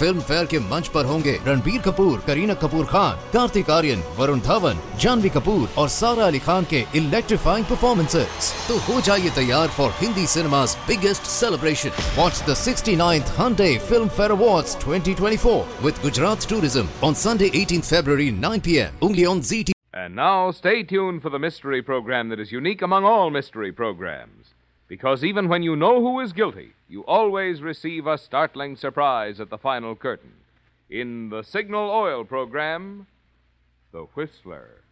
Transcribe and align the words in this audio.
Film 0.00 0.20
fair 0.28 0.46
के 0.52 0.58
मंच 0.70 0.88
पर 0.94 1.04
होंगे 1.04 1.38
रणबीर 1.46 1.80
कपूर 1.82 2.18
करीना 2.26 2.54
कपूर 2.64 2.86
खान 2.86 3.16
कार्तिक 3.32 3.70
आर्यन 3.70 4.02
वरुण 4.18 4.40
धवन 4.48 4.80
जानवी 5.00 5.28
कपूर 5.36 5.68
और 5.78 5.88
सारा 5.98 6.26
अली 6.26 6.38
खान 6.48 6.64
के 6.70 6.84
इलेक्ट्रीफाइंग 6.98 7.66
परफॉर्मेंसेस 7.66 8.52
तो 8.68 8.78
हो 8.88 9.00
जाइए 9.10 9.30
तैयार 9.40 9.68
for 9.78 9.90
Hindi 10.00 10.26
cinema's 10.34 10.76
biggest 10.88 11.26
celebration. 11.26 11.92
Watch 12.16 12.42
the 12.42 12.54
69th 12.54 13.32
Hyundai 13.36 13.78
Film 13.80 14.08
Fair 14.08 14.32
Awards 14.32 14.74
2024 14.76 15.66
with 15.82 16.02
Gujarat 16.02 16.40
Tourism 16.40 16.88
on 17.02 17.14
Sunday 17.14 17.50
18th 17.50 17.90
February 17.96 18.30
9 18.30 18.60
p.m. 18.60 18.92
only 19.02 19.26
on 19.26 19.40
ZT. 19.40 19.72
And 19.92 20.14
now 20.14 20.50
stay 20.50 20.82
tuned 20.82 21.22
for 21.22 21.30
the 21.30 21.38
mystery 21.38 21.82
program 21.82 22.28
that 22.30 22.40
is 22.40 22.52
unique 22.52 22.82
among 22.82 23.04
all 23.04 23.30
mystery 23.30 23.72
programs. 23.72 24.47
Because 24.88 25.22
even 25.22 25.48
when 25.48 25.62
you 25.62 25.76
know 25.76 26.00
who 26.00 26.18
is 26.20 26.32
guilty, 26.32 26.72
you 26.88 27.04
always 27.04 27.60
receive 27.60 28.06
a 28.06 28.16
startling 28.16 28.74
surprise 28.74 29.38
at 29.38 29.50
the 29.50 29.58
final 29.58 29.94
curtain. 29.94 30.32
In 30.88 31.28
the 31.28 31.42
Signal 31.42 31.90
Oil 31.90 32.24
program, 32.24 33.06
The 33.92 34.06
Whistler. 34.14 34.82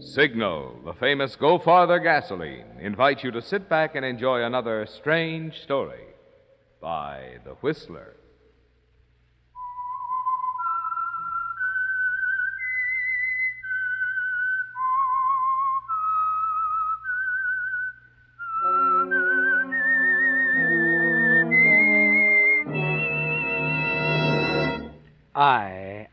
Signal, 0.00 0.80
the 0.84 0.92
famous 0.92 1.36
Go 1.36 1.58
Farther 1.58 2.00
gasoline, 2.00 2.66
invites 2.80 3.22
you 3.22 3.30
to 3.30 3.40
sit 3.40 3.68
back 3.68 3.94
and 3.94 4.04
enjoy 4.04 4.42
another 4.42 4.84
strange 4.84 5.62
story 5.62 6.06
by 6.80 7.38
The 7.44 7.54
Whistler. 7.62 8.16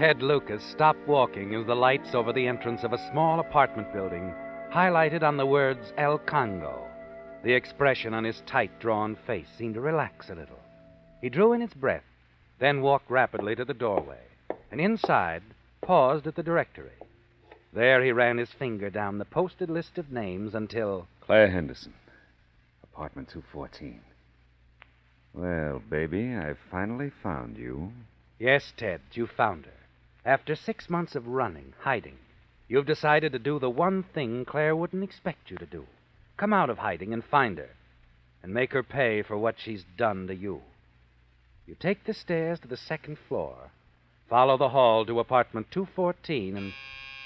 Ted 0.00 0.22
Lucas 0.22 0.64
stopped 0.64 1.06
walking 1.06 1.54
as 1.54 1.66
the 1.66 1.76
lights 1.76 2.14
over 2.14 2.32
the 2.32 2.46
entrance 2.46 2.84
of 2.84 2.94
a 2.94 3.10
small 3.10 3.38
apartment 3.38 3.92
building 3.92 4.34
highlighted 4.72 5.22
on 5.22 5.36
the 5.36 5.44
words 5.44 5.92
El 5.98 6.16
Congo. 6.16 6.88
The 7.44 7.52
expression 7.52 8.14
on 8.14 8.24
his 8.24 8.40
tight 8.46 8.70
drawn 8.80 9.14
face 9.26 9.48
seemed 9.58 9.74
to 9.74 9.82
relax 9.82 10.30
a 10.30 10.34
little. 10.34 10.58
He 11.20 11.28
drew 11.28 11.52
in 11.52 11.60
his 11.60 11.74
breath, 11.74 12.06
then 12.58 12.80
walked 12.80 13.10
rapidly 13.10 13.54
to 13.56 13.64
the 13.66 13.74
doorway, 13.74 14.22
and 14.70 14.80
inside 14.80 15.42
paused 15.82 16.26
at 16.26 16.34
the 16.34 16.42
directory. 16.42 16.96
There 17.74 18.02
he 18.02 18.10
ran 18.10 18.38
his 18.38 18.52
finger 18.52 18.88
down 18.88 19.18
the 19.18 19.26
posted 19.26 19.68
list 19.68 19.98
of 19.98 20.10
names 20.10 20.54
until 20.54 21.08
Claire 21.20 21.50
Henderson, 21.50 21.92
apartment 22.82 23.28
214. 23.28 24.00
Well, 25.34 25.82
baby, 25.90 26.34
I've 26.34 26.58
finally 26.70 27.12
found 27.22 27.58
you. 27.58 27.92
Yes, 28.38 28.72
Ted, 28.78 29.02
you 29.12 29.26
found 29.26 29.66
her. 29.66 29.72
After 30.24 30.54
six 30.54 30.90
months 30.90 31.14
of 31.14 31.26
running, 31.26 31.74
hiding, 31.80 32.18
you've 32.68 32.86
decided 32.86 33.32
to 33.32 33.38
do 33.38 33.58
the 33.58 33.70
one 33.70 34.02
thing 34.02 34.44
Claire 34.44 34.76
wouldn't 34.76 35.04
expect 35.04 35.50
you 35.50 35.56
to 35.56 35.66
do 35.66 35.86
come 36.40 36.54
out 36.54 36.70
of 36.70 36.78
hiding 36.78 37.12
and 37.12 37.22
find 37.22 37.58
her, 37.58 37.68
and 38.42 38.54
make 38.54 38.72
her 38.72 38.82
pay 38.82 39.20
for 39.20 39.36
what 39.36 39.56
she's 39.58 39.84
done 39.98 40.26
to 40.26 40.34
you. 40.34 40.62
You 41.66 41.76
take 41.78 42.04
the 42.04 42.14
stairs 42.14 42.58
to 42.60 42.68
the 42.68 42.78
second 42.78 43.18
floor, 43.28 43.70
follow 44.30 44.56
the 44.56 44.70
hall 44.70 45.04
to 45.04 45.20
apartment 45.20 45.66
214, 45.70 46.56
and 46.56 46.72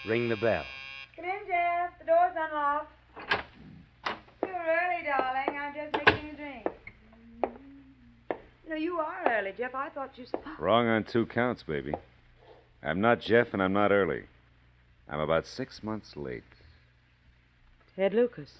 ring 0.04 0.28
the 0.28 0.36
bell. 0.36 0.64
Come 1.14 1.26
in, 1.26 1.46
Jeff. 1.46 1.96
The 2.00 2.06
door's 2.06 2.34
unlocked. 2.36 2.90
You're 4.42 4.50
early, 4.50 5.04
darling. 5.06 5.58
I'm 5.60 5.74
just 5.74 5.94
making 5.94 6.30
a 6.30 6.36
drink. 6.36 6.66
No, 8.68 8.74
you 8.74 8.98
are 8.98 9.22
early, 9.28 9.52
Jeff. 9.56 9.76
I 9.76 9.90
thought 9.90 10.10
you. 10.16 10.24
Wrong 10.58 10.88
on 10.88 11.04
two 11.04 11.26
counts, 11.26 11.62
baby. 11.62 11.94
I'm 12.84 13.00
not 13.00 13.20
Jeff, 13.20 13.54
and 13.54 13.62
I'm 13.62 13.72
not 13.72 13.90
early. 13.90 14.24
I'm 15.08 15.20
about 15.20 15.46
six 15.46 15.82
months 15.82 16.16
late. 16.16 16.42
Ted 17.96 18.12
Lucas. 18.12 18.52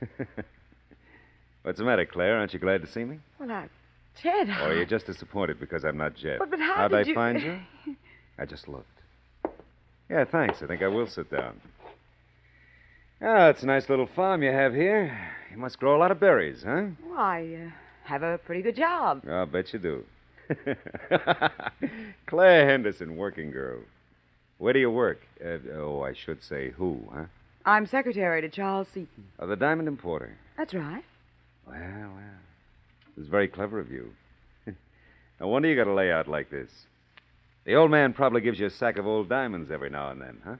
What's 1.62 1.78
the 1.78 1.84
matter, 1.84 2.06
Claire? 2.06 2.38
Aren't 2.38 2.52
you 2.52 2.60
glad 2.60 2.82
to 2.82 2.86
see 2.86 3.04
me? 3.04 3.18
Well, 3.38 3.50
I. 3.50 3.68
Ted. 4.14 4.48
Or 4.48 4.70
are 4.70 4.76
you 4.78 4.84
just 4.84 5.06
disappointed 5.06 5.58
because 5.58 5.84
I'm 5.84 5.96
not 5.96 6.14
Jeff? 6.14 6.38
But, 6.38 6.50
but 6.50 6.60
how 6.60 6.74
How'd 6.74 6.90
did 6.90 7.06
I 7.06 7.08
you... 7.08 7.14
find 7.14 7.42
you? 7.42 7.60
I 8.38 8.44
just 8.44 8.68
looked. 8.68 8.86
Yeah, 10.10 10.24
thanks. 10.24 10.62
I 10.62 10.66
think 10.66 10.82
I 10.82 10.88
will 10.88 11.06
sit 11.06 11.30
down. 11.30 11.60
Ah, 13.22 13.48
it's 13.48 13.62
a 13.62 13.66
nice 13.66 13.88
little 13.88 14.06
farm 14.06 14.42
you 14.42 14.50
have 14.50 14.74
here. 14.74 15.16
You 15.50 15.56
must 15.56 15.78
grow 15.78 15.96
a 15.96 15.98
lot 15.98 16.10
of 16.10 16.20
berries, 16.20 16.64
huh? 16.64 16.86
Why, 17.06 17.66
uh, 17.66 17.70
have 18.04 18.22
a 18.22 18.38
pretty 18.38 18.62
good 18.62 18.76
job. 18.76 19.22
I'll 19.28 19.46
bet 19.46 19.72
you 19.72 19.78
do. 19.78 20.04
Claire 22.26 22.68
Henderson, 22.68 23.16
working 23.16 23.50
girl. 23.50 23.80
Where 24.58 24.72
do 24.72 24.78
you 24.78 24.90
work? 24.90 25.20
Uh, 25.44 25.58
oh, 25.74 26.02
I 26.02 26.12
should 26.12 26.42
say 26.42 26.70
who, 26.70 27.02
huh? 27.12 27.24
I'm 27.64 27.86
secretary 27.86 28.40
to 28.40 28.48
Charles 28.48 28.88
Seaton. 28.88 29.24
Oh, 29.38 29.46
the 29.46 29.56
diamond 29.56 29.88
importer. 29.88 30.36
That's 30.56 30.74
right. 30.74 31.04
Well, 31.66 31.76
well. 31.76 32.38
It 33.16 33.20
was 33.20 33.28
very 33.28 33.48
clever 33.48 33.78
of 33.78 33.90
you. 33.90 34.12
no 35.40 35.48
wonder 35.48 35.68
you 35.68 35.76
got 35.76 35.86
a 35.86 35.92
layout 35.92 36.28
like 36.28 36.50
this. 36.50 36.70
The 37.64 37.74
old 37.74 37.90
man 37.90 38.12
probably 38.12 38.40
gives 38.40 38.58
you 38.58 38.66
a 38.66 38.70
sack 38.70 38.98
of 38.98 39.06
old 39.06 39.28
diamonds 39.28 39.70
every 39.70 39.90
now 39.90 40.10
and 40.10 40.20
then, 40.20 40.38
huh? 40.44 40.56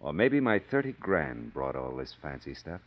Or 0.00 0.12
maybe 0.12 0.40
my 0.40 0.58
30 0.58 0.92
grand 0.92 1.52
brought 1.52 1.76
all 1.76 1.94
this 1.94 2.14
fancy 2.20 2.54
stuff. 2.54 2.80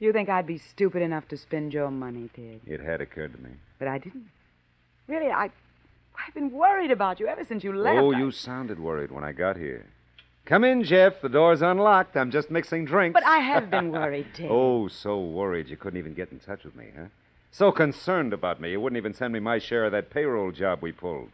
You 0.00 0.12
think 0.12 0.28
I'd 0.28 0.46
be 0.46 0.58
stupid 0.58 1.02
enough 1.02 1.28
to 1.28 1.36
spend 1.36 1.72
your 1.72 1.90
money, 1.90 2.28
Ted? 2.34 2.60
It 2.66 2.80
had 2.80 3.00
occurred 3.00 3.32
to 3.34 3.40
me. 3.40 3.50
But 3.78 3.88
I 3.88 3.98
didn't. 3.98 4.28
Really, 5.08 5.30
I. 5.30 5.50
I've 6.26 6.34
been 6.34 6.52
worried 6.52 6.90
about 6.90 7.18
you 7.20 7.26
ever 7.26 7.44
since 7.44 7.64
you 7.64 7.72
left. 7.74 7.98
Oh, 7.98 8.12
I- 8.12 8.18
you 8.18 8.30
sounded 8.30 8.78
worried 8.78 9.10
when 9.10 9.24
I 9.24 9.32
got 9.32 9.56
here. 9.56 9.86
Come 10.46 10.62
in, 10.62 10.84
Jeff. 10.84 11.20
The 11.22 11.28
door's 11.28 11.62
unlocked. 11.62 12.16
I'm 12.16 12.30
just 12.30 12.50
mixing 12.50 12.84
drinks. 12.84 13.14
But 13.14 13.24
I 13.26 13.38
have 13.52 13.70
been 13.70 13.90
worried, 13.90 14.26
Ted. 14.34 14.48
oh, 14.50 14.88
so 14.88 15.18
worried 15.20 15.68
you 15.68 15.76
couldn't 15.76 15.98
even 15.98 16.14
get 16.14 16.30
in 16.30 16.38
touch 16.38 16.64
with 16.64 16.76
me, 16.76 16.88
huh? 16.96 17.06
So 17.50 17.72
concerned 17.72 18.32
about 18.32 18.60
me, 18.60 18.72
you 18.72 18.80
wouldn't 18.80 18.96
even 18.98 19.14
send 19.14 19.32
me 19.32 19.40
my 19.40 19.58
share 19.58 19.84
of 19.84 19.92
that 19.92 20.10
payroll 20.10 20.50
job 20.52 20.80
we 20.82 20.92
pulled. 20.92 21.30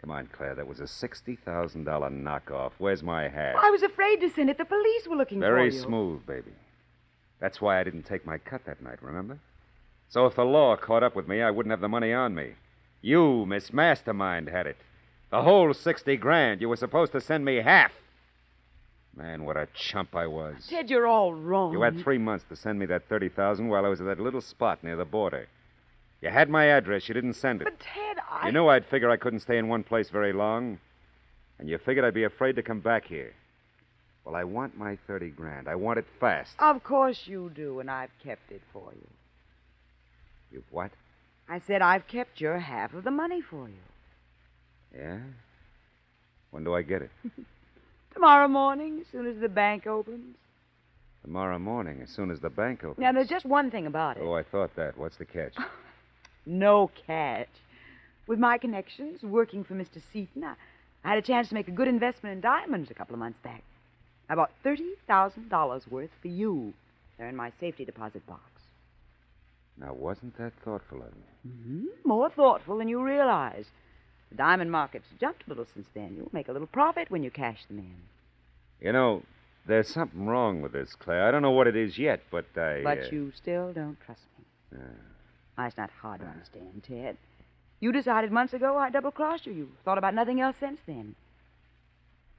Come 0.00 0.10
on, 0.10 0.28
Claire. 0.32 0.54
That 0.54 0.66
was 0.66 0.80
a 0.80 0.84
$60,000 0.84 1.42
knockoff. 1.84 2.72
Where's 2.78 3.02
my 3.02 3.28
hat? 3.28 3.54
I 3.58 3.70
was 3.70 3.82
afraid 3.82 4.20
to 4.20 4.28
send 4.28 4.50
it. 4.50 4.58
The 4.58 4.64
police 4.66 5.06
were 5.08 5.16
looking 5.16 5.40
Very 5.40 5.70
for 5.70 5.74
you. 5.74 5.80
Very 5.80 5.82
smooth, 5.88 6.26
baby. 6.26 6.52
That's 7.40 7.60
why 7.60 7.80
I 7.80 7.84
didn't 7.84 8.02
take 8.02 8.26
my 8.26 8.36
cut 8.38 8.66
that 8.66 8.82
night, 8.82 9.02
remember? 9.02 9.38
So 10.08 10.26
if 10.26 10.34
the 10.36 10.44
law 10.44 10.76
caught 10.76 11.02
up 11.02 11.16
with 11.16 11.28
me, 11.28 11.42
I 11.42 11.50
wouldn't 11.50 11.70
have 11.72 11.80
the 11.80 11.88
money 11.88 12.12
on 12.12 12.34
me. 12.34 12.52
You, 13.02 13.44
Miss 13.46 13.72
Mastermind, 13.72 14.48
had 14.48 14.66
it. 14.66 14.76
The 15.30 15.42
whole 15.42 15.74
60 15.74 16.16
grand. 16.16 16.60
You 16.60 16.68
were 16.68 16.76
supposed 16.76 17.12
to 17.12 17.20
send 17.20 17.44
me 17.44 17.56
half. 17.56 17.92
Man, 19.16 19.44
what 19.44 19.56
a 19.56 19.68
chump 19.74 20.14
I 20.16 20.26
was. 20.26 20.66
Ted, 20.68 20.90
you're 20.90 21.06
all 21.06 21.34
wrong. 21.34 21.72
You 21.72 21.82
had 21.82 22.00
three 22.00 22.18
months 22.18 22.44
to 22.48 22.56
send 22.56 22.78
me 22.78 22.86
that 22.86 23.08
30000 23.08 23.68
while 23.68 23.84
I 23.84 23.88
was 23.88 24.00
at 24.00 24.06
that 24.06 24.20
little 24.20 24.40
spot 24.40 24.82
near 24.82 24.96
the 24.96 25.04
border. 25.04 25.48
You 26.20 26.30
had 26.30 26.48
my 26.48 26.64
address. 26.66 27.08
You 27.08 27.14
didn't 27.14 27.34
send 27.34 27.60
it. 27.60 27.64
But, 27.64 27.80
Ted, 27.80 28.16
I. 28.30 28.46
You 28.46 28.52
knew 28.52 28.68
I'd 28.68 28.86
figure 28.86 29.10
I 29.10 29.16
couldn't 29.16 29.40
stay 29.40 29.58
in 29.58 29.68
one 29.68 29.84
place 29.84 30.08
very 30.10 30.32
long. 30.32 30.78
And 31.58 31.68
you 31.68 31.78
figured 31.78 32.04
I'd 32.04 32.14
be 32.14 32.24
afraid 32.24 32.56
to 32.56 32.62
come 32.62 32.80
back 32.80 33.04
here. 33.04 33.34
Well, 34.24 34.34
I 34.34 34.44
want 34.44 34.76
my 34.76 34.96
30 35.06 35.30
grand. 35.30 35.68
I 35.68 35.74
want 35.74 35.98
it 35.98 36.06
fast. 36.18 36.54
Of 36.58 36.82
course 36.82 37.22
you 37.26 37.50
do, 37.54 37.80
and 37.80 37.90
I've 37.90 38.10
kept 38.24 38.50
it 38.50 38.62
for 38.72 38.90
you. 38.94 39.06
You've 40.54 40.70
what? 40.70 40.92
I 41.48 41.58
said 41.58 41.82
I've 41.82 42.06
kept 42.06 42.40
your 42.40 42.60
half 42.60 42.94
of 42.94 43.02
the 43.02 43.10
money 43.10 43.40
for 43.42 43.68
you. 43.68 43.84
Yeah? 44.96 45.18
When 46.52 46.62
do 46.62 46.74
I 46.74 46.82
get 46.82 47.02
it? 47.02 47.10
Tomorrow 48.14 48.46
morning, 48.46 49.00
as 49.00 49.06
soon 49.10 49.26
as 49.26 49.36
the 49.40 49.48
bank 49.48 49.88
opens. 49.88 50.36
Tomorrow 51.22 51.58
morning, 51.58 52.00
as 52.02 52.10
soon 52.10 52.30
as 52.30 52.38
the 52.38 52.50
bank 52.50 52.84
opens. 52.84 52.98
Now, 52.98 53.10
there's 53.10 53.28
just 53.28 53.44
one 53.44 53.72
thing 53.72 53.86
about 53.88 54.16
it. 54.16 54.22
Oh, 54.22 54.34
I 54.34 54.44
thought 54.44 54.76
that. 54.76 54.96
What's 54.96 55.16
the 55.16 55.24
catch? 55.24 55.54
No 56.46 56.90
catch. 57.06 57.48
With 58.26 58.38
my 58.38 58.58
connections, 58.58 59.22
working 59.22 59.64
for 59.64 59.72
Mr. 59.72 59.98
Seaton, 60.12 60.44
I, 60.44 60.56
I 61.02 61.08
had 61.08 61.16
a 61.16 61.22
chance 61.22 61.48
to 61.48 61.54
make 61.54 61.68
a 61.68 61.70
good 61.70 61.88
investment 61.88 62.34
in 62.34 62.40
diamonds 62.42 62.90
a 62.90 62.94
couple 62.94 63.14
of 63.14 63.18
months 63.18 63.38
back. 63.42 63.62
I 64.28 64.34
bought 64.34 64.50
$30,000 64.62 65.90
worth 65.90 66.10
for 66.20 66.28
you. 66.28 66.74
They're 67.16 67.30
in 67.30 67.36
my 67.36 67.50
safety 67.60 67.86
deposit 67.86 68.26
box. 68.26 68.42
Now, 69.78 69.92
wasn't 69.92 70.36
that 70.38 70.52
thoughtful 70.64 71.02
of 71.02 71.12
me? 71.14 71.50
hmm 71.50 71.86
More 72.04 72.30
thoughtful 72.30 72.78
than 72.78 72.88
you 72.88 73.02
realize. 73.02 73.66
The 74.30 74.36
diamond 74.36 74.70
market's 74.70 75.08
jumped 75.20 75.44
a 75.46 75.48
little 75.48 75.66
since 75.72 75.88
then. 75.94 76.14
You'll 76.16 76.30
make 76.32 76.48
a 76.48 76.52
little 76.52 76.66
profit 76.68 77.10
when 77.10 77.22
you 77.22 77.30
cash 77.30 77.64
them 77.66 77.78
in. 77.78 77.96
You 78.80 78.92
know, 78.92 79.22
there's 79.66 79.88
something 79.88 80.26
wrong 80.26 80.60
with 80.62 80.72
this, 80.72 80.94
Claire. 80.94 81.26
I 81.26 81.30
don't 81.30 81.42
know 81.42 81.50
what 81.50 81.66
it 81.66 81.76
is 81.76 81.98
yet, 81.98 82.20
but 82.30 82.46
I. 82.56 82.82
But 82.82 82.98
uh, 82.98 83.08
you 83.12 83.32
still 83.34 83.72
don't 83.72 83.96
trust 84.04 84.22
me. 84.38 84.78
uh, 85.58 85.62
it's 85.62 85.76
not 85.76 85.90
hard 86.02 86.20
to 86.20 86.26
understand, 86.26 86.82
Ted. 86.86 87.16
You 87.80 87.92
decided 87.92 88.30
months 88.32 88.54
ago 88.54 88.76
I 88.76 88.90
double 88.90 89.10
crossed 89.10 89.46
you. 89.46 89.52
You 89.52 89.68
thought 89.84 89.98
about 89.98 90.14
nothing 90.14 90.40
else 90.40 90.56
since 90.58 90.80
then. 90.86 91.16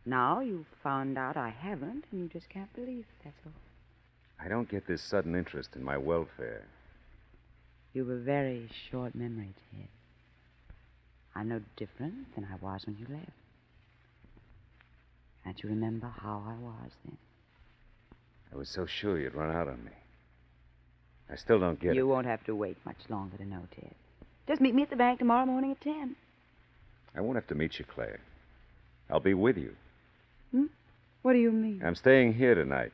Now 0.05 0.39
you've 0.39 0.67
found 0.83 1.17
out 1.17 1.35
I 1.37 1.49
haven't, 1.49 2.05
and 2.11 2.21
you 2.21 2.27
just 2.29 2.49
can't 2.49 2.73
believe 2.73 3.05
it, 3.09 3.23
that's 3.23 3.41
all. 3.45 3.51
I 4.43 4.47
don't 4.47 4.69
get 4.69 4.85
this 4.87 5.01
sudden 5.01 5.35
interest 5.35 5.75
in 5.75 5.83
my 5.83 5.97
welfare. 5.97 6.65
You've 7.95 8.09
a 8.09 8.17
very 8.17 8.69
short 8.91 9.15
memory, 9.15 9.53
Ted. 9.71 9.87
I'm 11.33 11.47
no 11.47 11.61
different 11.77 12.35
than 12.35 12.43
I 12.43 12.57
was 12.61 12.85
when 12.85 12.97
you 12.97 13.05
left. 13.09 13.31
Can't 15.45 15.63
you 15.63 15.69
remember 15.69 16.11
how 16.21 16.43
I 16.45 16.61
was 16.61 16.91
then? 17.05 17.17
I 18.53 18.57
was 18.57 18.67
so 18.67 18.85
sure 18.85 19.17
you'd 19.17 19.33
run 19.33 19.55
out 19.55 19.69
on 19.69 19.81
me. 19.85 19.91
I 21.31 21.37
still 21.37 21.57
don't 21.57 21.79
get 21.79 21.85
you 21.85 21.91
it. 21.91 21.95
You 21.95 22.07
won't 22.07 22.27
have 22.27 22.43
to 22.43 22.55
wait 22.55 22.75
much 22.85 22.97
longer 23.07 23.37
to 23.37 23.45
know, 23.45 23.61
Ted. 23.73 23.95
Just 24.45 24.59
meet 24.59 24.75
me 24.75 24.83
at 24.83 24.89
the 24.89 24.97
bank 24.97 25.19
tomorrow 25.19 25.45
morning 25.45 25.71
at 25.71 25.79
10. 25.79 26.17
I 27.15 27.21
won't 27.21 27.35
have 27.37 27.47
to 27.47 27.55
meet 27.55 27.79
you, 27.79 27.85
Claire. 27.85 28.19
I'll 29.09 29.21
be 29.21 29.33
with 29.33 29.55
you. 29.55 29.73
Hmm? 30.51 30.65
What 31.21 31.31
do 31.31 31.39
you 31.39 31.51
mean? 31.53 31.81
I'm 31.81 31.95
staying 31.95 32.33
here 32.33 32.55
tonight, 32.55 32.91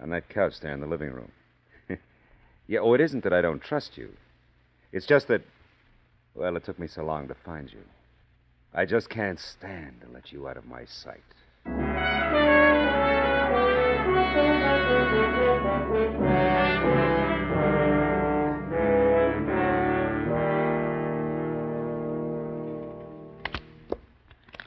on 0.00 0.08
that 0.08 0.30
couch 0.30 0.60
there 0.60 0.72
in 0.72 0.80
the 0.80 0.86
living 0.86 1.10
room. 1.10 1.32
yeah, 2.66 2.78
oh, 2.78 2.94
it 2.94 3.02
isn't 3.02 3.24
that 3.24 3.34
I 3.34 3.42
don't 3.42 3.60
trust 3.60 3.98
you. 3.98 4.08
It's 4.92 5.06
just 5.06 5.28
that, 5.28 5.42
well, 6.34 6.56
it 6.56 6.64
took 6.64 6.78
me 6.78 6.86
so 6.86 7.04
long 7.04 7.28
to 7.28 7.34
find 7.34 7.70
you. 7.72 7.82
I 8.74 8.84
just 8.84 9.08
can't 9.08 9.38
stand 9.38 10.00
to 10.02 10.12
let 10.12 10.32
you 10.32 10.48
out 10.48 10.56
of 10.56 10.66
my 10.66 10.84
sight. 10.84 11.22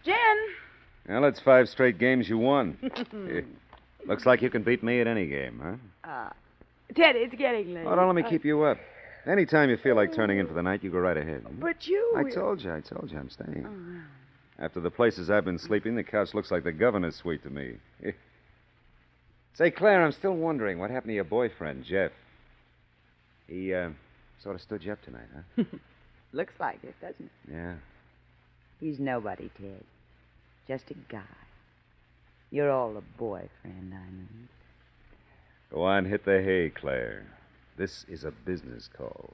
Gin! 0.03 0.15
Well, 1.07 1.25
it's 1.25 1.39
five 1.39 1.69
straight 1.69 1.97
games 1.97 2.27
you 2.29 2.37
won. 2.37 2.77
Eh, 3.13 3.41
Looks 4.07 4.25
like 4.25 4.41
you 4.41 4.49
can 4.49 4.63
beat 4.63 4.81
me 4.81 4.99
at 4.99 5.05
any 5.05 5.27
game, 5.27 5.61
huh? 5.63 6.09
Uh, 6.09 6.29
Ted, 6.95 7.15
it's 7.15 7.35
getting 7.35 7.71
late. 7.75 7.85
Oh, 7.85 7.95
don't 7.95 8.07
let 8.07 8.15
me 8.15 8.23
Uh, 8.23 8.29
keep 8.29 8.43
you 8.43 8.63
up. 8.63 8.77
Anytime 9.27 9.69
you 9.69 9.77
feel 9.77 9.95
like 9.95 10.13
turning 10.13 10.39
in 10.39 10.47
for 10.47 10.53
the 10.53 10.63
night, 10.63 10.83
you 10.83 10.89
go 10.89 10.97
right 10.97 11.17
ahead. 11.17 11.45
But 11.59 11.87
you. 11.87 12.13
I 12.15 12.23
told 12.29 12.63
you, 12.63 12.73
I 12.73 12.81
told 12.81 13.11
you, 13.11 13.19
I'm 13.19 13.29
staying. 13.29 14.03
After 14.57 14.79
the 14.79 14.89
places 14.91 15.29
I've 15.29 15.45
been 15.45 15.59
sleeping, 15.59 15.95
the 15.95 16.03
couch 16.03 16.33
looks 16.33 16.51
like 16.51 16.63
the 16.63 16.71
governor's 16.71 17.15
suite 17.15 17.43
to 17.43 17.49
me. 17.49 17.73
Say, 19.53 19.69
Claire, 19.69 20.03
I'm 20.03 20.11
still 20.11 20.35
wondering 20.35 20.79
what 20.79 20.89
happened 20.89 21.09
to 21.11 21.15
your 21.15 21.23
boyfriend, 21.23 21.83
Jeff. 21.83 22.11
He, 23.47 23.73
uh, 23.73 23.89
sort 24.41 24.55
of 24.55 24.61
stood 24.61 24.83
you 24.83 24.93
up 24.93 25.01
tonight, 25.03 25.27
huh? 25.57 25.63
Looks 26.33 26.53
like 26.59 26.79
it, 26.83 26.95
doesn't 27.01 27.25
it? 27.25 27.51
yeah. 27.51 27.75
He's 28.79 28.99
nobody, 28.99 29.51
Ted. 29.59 29.83
Just 30.67 30.89
a 30.89 30.95
guy. 31.09 31.21
You're 32.49 32.71
all 32.71 32.97
a 32.97 33.01
boyfriend, 33.19 33.93
I 33.93 34.09
mean. 34.11 34.47
Go 35.71 35.83
on, 35.83 36.05
hit 36.05 36.25
the 36.25 36.41
hay, 36.41 36.69
Claire. 36.69 37.25
This 37.77 38.05
is 38.09 38.23
a 38.23 38.31
business 38.31 38.89
call. 38.95 39.31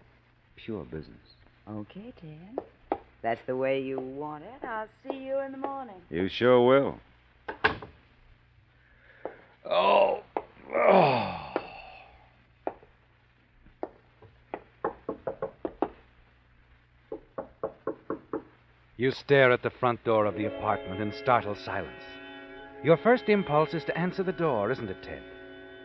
Pure 0.55 0.85
business. 0.85 1.35
Okay, 1.69 2.13
Ted. 2.21 2.99
That's 3.21 3.41
the 3.45 3.55
way 3.55 3.81
you 3.81 3.99
want 3.99 4.43
it. 4.43 4.65
I'll 4.65 4.87
see 5.03 5.17
you 5.17 5.39
in 5.39 5.51
the 5.51 5.57
morning. 5.57 5.95
You 6.09 6.29
sure 6.29 6.65
will. 6.65 6.99
Oh. 9.69 10.21
Oh. 10.73 11.33
You 18.99 19.11
stare 19.11 19.51
at 19.51 19.61
the 19.61 19.69
front 19.69 20.03
door 20.03 20.25
of 20.25 20.33
the 20.33 20.45
apartment 20.45 20.99
in 21.01 21.13
startled 21.13 21.59
silence. 21.59 22.01
Your 22.83 22.97
first 22.97 23.29
impulse 23.29 23.75
is 23.75 23.83
to 23.83 23.95
answer 23.95 24.23
the 24.23 24.31
door, 24.31 24.71
isn't 24.71 24.89
it, 24.89 25.03
Ted? 25.03 25.21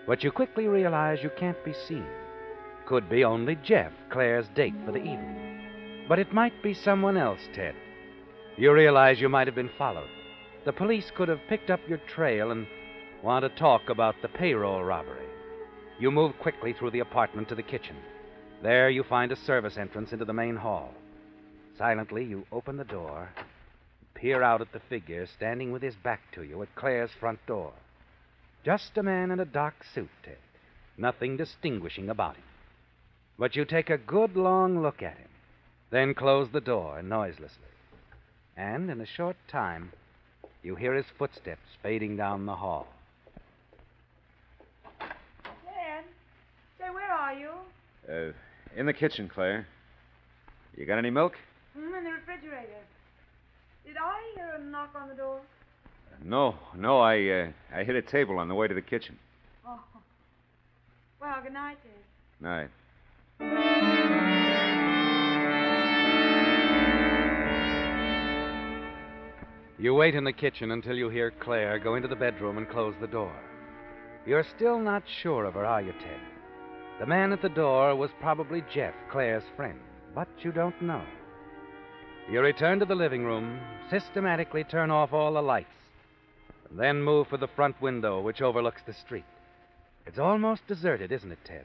But 0.07 0.25
you 0.25 0.33
quickly 0.33 0.67
realize 0.67 1.23
you 1.23 1.31
can't 1.37 1.63
be 1.63 1.75
seen. 1.75 2.07
Could 2.87 3.09
be 3.09 3.25
only 3.25 3.57
Jeff, 3.57 3.93
Claire's 4.11 4.49
date 4.55 4.75
for 4.85 4.93
the 4.93 4.99
evening. 4.99 6.05
But 6.09 6.19
it 6.19 6.33
might 6.33 6.63
be 6.63 6.75
someone 6.75 7.17
else, 7.17 7.41
Ted. 7.55 7.75
You 8.57 8.73
realize 8.73 9.21
you 9.21 9.29
might 9.29 9.47
have 9.47 9.55
been 9.55 9.71
followed. 9.79 10.11
The 10.65 10.73
police 10.73 11.11
could 11.15 11.29
have 11.29 11.41
picked 11.49 11.71
up 11.71 11.81
your 11.89 11.99
trail 11.99 12.51
and 12.51 12.67
want 13.23 13.45
to 13.45 13.49
talk 13.61 13.89
about 13.89 14.17
the 14.21 14.29
payroll 14.29 14.85
robbery. 14.85 15.27
You 15.99 16.11
move 16.11 16.39
quickly 16.39 16.73
through 16.73 16.91
the 16.91 17.01
apartment 17.01 17.49
to 17.49 17.55
the 17.55 17.63
kitchen. 17.63 17.97
There 18.63 18.91
you 18.91 19.05
find 19.05 19.33
a 19.33 19.37
service 19.37 19.77
entrance 19.77 20.13
into 20.13 20.25
the 20.25 20.33
main 20.33 20.57
hall. 20.57 20.93
Silently, 21.79 22.25
you 22.25 22.45
open 22.53 22.77
the 22.77 22.85
door, 22.85 23.31
peer 24.15 24.43
out 24.43 24.61
at 24.61 24.73
the 24.73 24.81
figure 24.89 25.27
standing 25.27 25.73
with 25.73 25.83
his 25.83 25.95
back 25.95 26.21
to 26.35 26.43
you 26.43 26.63
at 26.63 26.75
Claire's 26.75 27.11
front 27.19 27.45
door. 27.47 27.73
Just 28.65 28.97
a 28.99 29.03
man 29.03 29.31
in 29.31 29.41
a 29.41 29.45
dark 29.45 29.75
suit, 29.95 30.11
Ted. 30.23 30.37
Nothing 30.97 31.37
distinguishing 31.37 32.09
about 32.09 32.37
him. 32.37 32.45
But 33.39 33.57
you 33.57 33.65
take 33.65 33.91
a 33.91 33.99
good 33.99 34.37
long 34.37 34.83
look 34.83 35.03
at 35.03 35.17
him, 35.17 35.29
then 35.91 36.15
close 36.15 36.49
the 36.51 36.61
door 36.61 37.03
noiselessly. 37.03 37.65
And 38.57 38.91
in 38.91 39.01
a 39.01 39.07
short 39.07 39.37
time, 39.49 39.93
you 40.63 40.77
hear 40.77 40.95
his 40.95 41.07
footsteps 41.19 41.67
fading 41.83 42.17
down 42.17 42.47
the 42.47 42.55
hall. 42.55 42.87
Ted, 45.01 46.05
say, 46.79 46.91
where 46.91 47.11
are 47.11 47.35
you? 47.35 47.51
Uh, 48.09 48.33
in 48.77 48.87
the 48.87 48.93
kitchen, 48.93 49.29
Claire. 49.29 49.67
You 50.77 50.87
got 50.87 50.99
any 50.99 51.11
milk? 51.11 51.35
Hmm, 51.77 51.95
in 51.95 52.05
the 52.05 52.11
refrigerator. 52.11 52.83
Did 53.85 53.97
I 53.97 54.33
hear 54.35 54.55
a 54.59 54.63
knock 54.63 54.91
on 54.95 55.09
the 55.09 55.15
door? 55.15 55.41
No, 56.25 56.55
no. 56.77 57.01
I 57.01 57.29
uh, 57.29 57.49
I 57.75 57.83
hit 57.85 57.97
a 57.97 58.03
table 58.03 58.39
on 58.39 58.49
the 58.49 58.55
way 58.55 58.69
to 58.69 58.75
the 58.75 58.83
kitchen. 58.83 59.19
Oh. 59.67 59.81
Well, 61.21 61.37
good 61.43 61.53
night, 61.53 61.79
Ted. 61.83 61.93
Night. 62.41 62.71
You 69.79 69.95
wait 69.95 70.15
in 70.15 70.23
the 70.23 70.33
kitchen 70.33 70.71
until 70.71 70.97
you 70.97 71.09
hear 71.09 71.33
Claire 71.33 71.81
go 71.81 71.97
into 71.97 72.07
the 72.07 72.15
bedroom 72.15 72.57
and 72.57 72.71
close 72.71 72.95
the 73.01 73.09
door. 73.09 73.35
You're 74.25 74.45
still 74.57 74.79
not 74.79 75.03
sure 75.23 75.45
of 75.45 75.55
her, 75.55 75.67
are 75.67 75.83
you, 75.83 75.93
Ted? 75.93 76.21
The 77.01 77.07
man 77.07 77.33
at 77.33 77.43
the 77.43 77.49
door 77.49 77.97
was 77.97 78.11
probably 78.21 78.63
Jeff, 78.73 78.95
Claire's 79.11 79.43
friend, 79.57 79.81
but 80.15 80.29
you 80.39 80.53
don't 80.53 80.81
know. 80.81 81.03
You 82.31 82.41
return 82.41 82.79
to 82.79 82.85
the 82.85 82.95
living 82.95 83.25
room, 83.25 83.59
systematically 83.91 84.63
turn 84.63 84.93
off 84.93 85.13
all 85.13 85.33
the 85.33 85.43
lights, 85.43 85.75
and 86.71 86.79
then 86.79 87.03
move 87.03 87.27
for 87.27 87.37
the 87.37 87.49
front 87.49 87.81
window 87.83 88.21
which 88.21 88.41
overlooks 88.41 88.83
the 88.87 88.93
street. 88.93 89.25
It's 90.07 90.21
almost 90.21 90.65
deserted, 90.69 91.11
isn't 91.11 91.33
it, 91.33 91.45
Ted? 91.45 91.65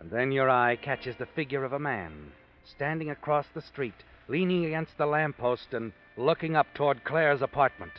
And 0.00 0.10
then 0.10 0.32
your 0.32 0.50
eye 0.50 0.76
catches 0.76 1.16
the 1.16 1.26
figure 1.26 1.64
of 1.64 1.72
a 1.72 1.78
man 1.78 2.32
standing 2.64 3.10
across 3.10 3.46
the 3.54 3.62
street, 3.62 4.04
leaning 4.28 4.64
against 4.64 4.98
the 4.98 5.06
lamppost 5.06 5.72
and 5.72 5.92
looking 6.16 6.56
up 6.56 6.66
toward 6.74 7.04
Claire's 7.04 7.42
apartment. 7.42 7.92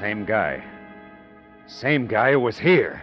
Same 0.00 0.24
guy. 0.24 0.64
Same 1.66 2.06
guy 2.06 2.32
who 2.32 2.40
was 2.40 2.58
here. 2.58 3.02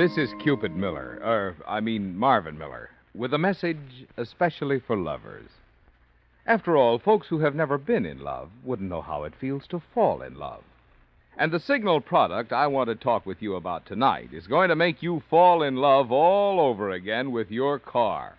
This 0.00 0.16
is 0.16 0.32
Cupid 0.42 0.74
Miller, 0.74 1.20
or 1.22 1.56
I 1.68 1.80
mean 1.80 2.16
Marvin 2.16 2.56
Miller, 2.56 2.88
with 3.14 3.34
a 3.34 3.38
message 3.38 4.06
especially 4.16 4.80
for 4.80 4.96
lovers. 4.96 5.50
After 6.46 6.74
all, 6.74 6.98
folks 6.98 7.28
who 7.28 7.40
have 7.40 7.54
never 7.54 7.76
been 7.76 8.06
in 8.06 8.18
love 8.18 8.48
wouldn't 8.64 8.88
know 8.88 9.02
how 9.02 9.24
it 9.24 9.34
feels 9.38 9.66
to 9.66 9.82
fall 9.92 10.22
in 10.22 10.38
love. 10.38 10.62
And 11.36 11.52
the 11.52 11.60
Signal 11.60 12.00
product 12.00 12.50
I 12.50 12.66
want 12.66 12.88
to 12.88 12.94
talk 12.94 13.26
with 13.26 13.42
you 13.42 13.56
about 13.56 13.84
tonight 13.84 14.30
is 14.32 14.46
going 14.46 14.70
to 14.70 14.74
make 14.74 15.02
you 15.02 15.22
fall 15.28 15.62
in 15.62 15.76
love 15.76 16.10
all 16.10 16.60
over 16.60 16.88
again 16.88 17.30
with 17.30 17.50
your 17.50 17.78
car. 17.78 18.38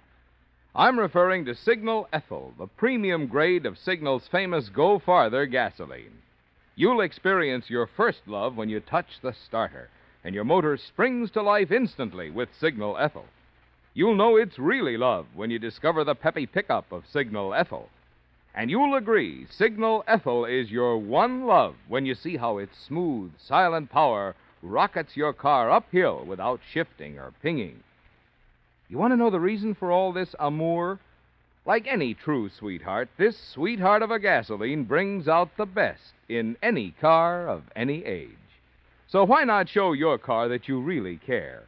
I'm 0.74 0.98
referring 0.98 1.46
to 1.46 1.54
Signal 1.54 2.08
Ethyl, 2.12 2.56
the 2.58 2.66
premium 2.66 3.28
grade 3.28 3.68
of 3.68 3.78
Signal's 3.78 4.28
famous 4.32 4.68
Go 4.70 4.98
Farther 4.98 5.46
gasoline. 5.46 6.24
You'll 6.76 7.02
experience 7.02 7.70
your 7.70 7.86
first 7.86 8.22
love 8.26 8.58
when 8.58 8.70
you 8.70 8.80
touch 8.80 9.22
the 9.22 9.36
starter, 9.46 9.92
and 10.24 10.36
your 10.36 10.44
motor 10.44 10.78
springs 10.78 11.32
to 11.32 11.42
life 11.42 11.72
instantly 11.72 12.30
with 12.30 12.50
Signal 12.60 12.98
Ethyl. 12.98 13.26
You'll 13.94 14.16
know 14.16 14.38
it's 14.38 14.60
really 14.60 14.98
love 14.98 15.26
when 15.36 15.52
you 15.52 15.60
discover 15.60 16.04
the 16.04 16.16
peppy 16.16 16.46
pickup 16.46 16.92
of 16.92 17.08
Signal 17.08 17.54
Ethyl. 17.54 17.90
And 18.54 18.70
you'll 18.70 18.96
agree 18.96 19.48
Signal 19.50 20.04
Ethyl 20.08 20.46
is 20.46 20.72
your 20.72 20.98
one 20.98 21.46
love 21.46 21.76
when 21.88 22.06
you 22.06 22.16
see 22.16 22.38
how 22.38 22.58
its 22.58 22.78
smooth, 22.78 23.32
silent 23.38 23.90
power 23.90 24.36
rockets 24.62 25.18
your 25.18 25.34
car 25.34 25.72
uphill 25.72 26.24
without 26.26 26.60
shifting 26.72 27.18
or 27.18 27.34
pinging. 27.42 27.84
You 28.90 28.98
want 28.98 29.14
to 29.14 29.18
know 29.18 29.30
the 29.30 29.40
reason 29.40 29.74
for 29.74 29.92
all 29.92 30.12
this 30.12 30.36
amour? 30.40 31.00
Like 31.66 31.88
any 31.88 32.14
true 32.14 32.50
sweetheart, 32.50 33.10
this 33.18 33.38
sweetheart 33.38 34.02
of 34.02 34.12
a 34.12 34.20
gasoline 34.20 34.84
brings 34.84 35.28
out 35.28 35.56
the 35.58 35.66
best 35.66 36.14
in 36.28 36.58
any 36.62 36.92
car 37.00 37.48
of 37.48 37.64
any 37.76 38.04
age. 38.04 38.41
So 39.12 39.26
why 39.26 39.44
not 39.44 39.68
show 39.68 39.92
your 39.92 40.18
car 40.18 40.48
that 40.48 40.70
you 40.70 40.80
really 40.80 41.18
care? 41.18 41.64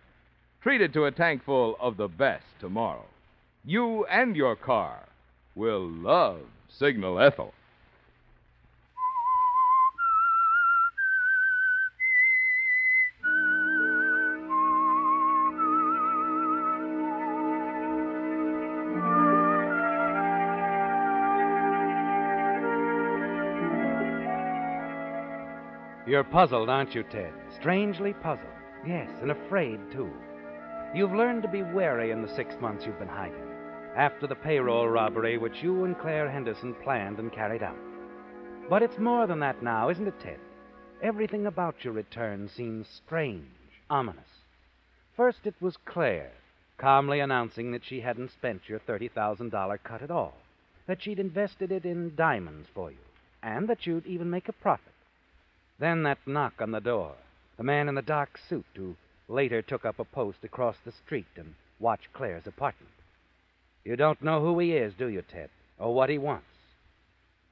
Treat 0.61 0.79
it 0.79 0.93
to 0.93 1.05
a 1.05 1.11
tank 1.11 1.43
full 1.43 1.75
of 1.77 1.97
the 1.97 2.07
best 2.07 2.45
tomorrow. 2.61 3.03
You 3.65 4.05
and 4.05 4.33
your 4.33 4.55
car 4.55 4.99
will 5.53 5.85
love 5.85 6.39
Signal 6.69 7.19
Ethyl. 7.19 7.53
You're 26.05 26.25
puzzled, 26.25 26.67
aren't 26.67 26.93
you, 26.93 27.03
Ted? 27.03 27.31
Strangely 27.55 28.13
puzzled. 28.13 28.47
Yes, 28.85 29.09
and 29.21 29.31
afraid, 29.31 29.79
too. 29.91 30.11
You've 30.93 31.13
learned 31.13 31.43
to 31.43 31.47
be 31.47 31.63
wary 31.63 32.11
in 32.11 32.21
the 32.21 32.35
six 32.35 32.55
months 32.59 32.85
you've 32.85 32.99
been 32.99 33.07
hiding, 33.07 33.47
after 33.95 34.27
the 34.27 34.35
payroll 34.35 34.89
robbery 34.89 35.37
which 35.37 35.63
you 35.63 35.85
and 35.85 35.97
Claire 35.97 36.29
Henderson 36.29 36.75
planned 36.83 37.19
and 37.19 37.31
carried 37.31 37.63
out. 37.63 37.77
But 38.69 38.83
it's 38.83 38.97
more 38.97 39.27
than 39.27 39.39
that 39.39 39.63
now, 39.63 39.89
isn't 39.89 40.07
it, 40.07 40.19
Ted? 40.21 40.39
Everything 41.01 41.45
about 41.45 41.83
your 41.85 41.93
return 41.93 42.49
seems 42.49 42.87
strange, 42.87 43.47
ominous. 43.89 44.43
First, 45.15 45.45
it 45.45 45.55
was 45.61 45.77
Claire, 45.85 46.31
calmly 46.77 47.21
announcing 47.21 47.71
that 47.71 47.85
she 47.85 48.01
hadn't 48.01 48.31
spent 48.31 48.67
your 48.67 48.79
$30,000 48.79 49.77
cut 49.83 50.01
at 50.01 50.11
all, 50.11 50.35
that 50.85 51.01
she'd 51.01 51.19
invested 51.19 51.71
it 51.71 51.85
in 51.85 52.15
diamonds 52.15 52.67
for 52.73 52.91
you, 52.91 52.97
and 53.41 53.69
that 53.69 53.87
you'd 53.87 54.05
even 54.05 54.29
make 54.29 54.49
a 54.49 54.53
profit. 54.53 54.92
Then 55.83 56.03
that 56.03 56.19
knock 56.25 56.61
on 56.61 56.71
the 56.71 56.79
door, 56.79 57.11
the 57.57 57.63
man 57.63 57.89
in 57.89 57.95
the 57.95 58.01
dark 58.01 58.39
suit 58.47 58.65
who 58.73 58.95
later 59.27 59.61
took 59.61 59.83
up 59.83 59.99
a 59.99 60.05
post 60.05 60.37
across 60.41 60.77
the 60.85 60.93
street 60.93 61.27
and 61.35 61.55
watched 61.77 62.13
Claire's 62.13 62.47
apartment. 62.47 62.93
You 63.83 63.97
don't 63.97 64.21
know 64.21 64.39
who 64.39 64.57
he 64.59 64.77
is, 64.77 64.93
do 64.97 65.09
you, 65.09 65.21
Ted, 65.21 65.49
or 65.77 65.93
what 65.93 66.09
he 66.09 66.17
wants? 66.17 66.45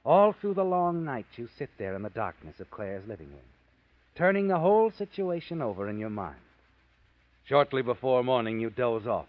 All 0.02 0.32
through 0.32 0.54
the 0.54 0.64
long 0.64 1.04
night, 1.04 1.26
you 1.36 1.46
sit 1.58 1.68
there 1.76 1.94
in 1.94 2.00
the 2.00 2.08
darkness 2.08 2.58
of 2.58 2.70
Claire's 2.70 3.06
living 3.06 3.28
room, 3.28 3.50
turning 4.16 4.48
the 4.48 4.60
whole 4.60 4.90
situation 4.90 5.60
over 5.60 5.86
in 5.86 5.98
your 5.98 6.08
mind. 6.08 6.40
Shortly 7.44 7.82
before 7.82 8.24
morning, 8.24 8.60
you 8.60 8.70
doze 8.70 9.06
off. 9.06 9.28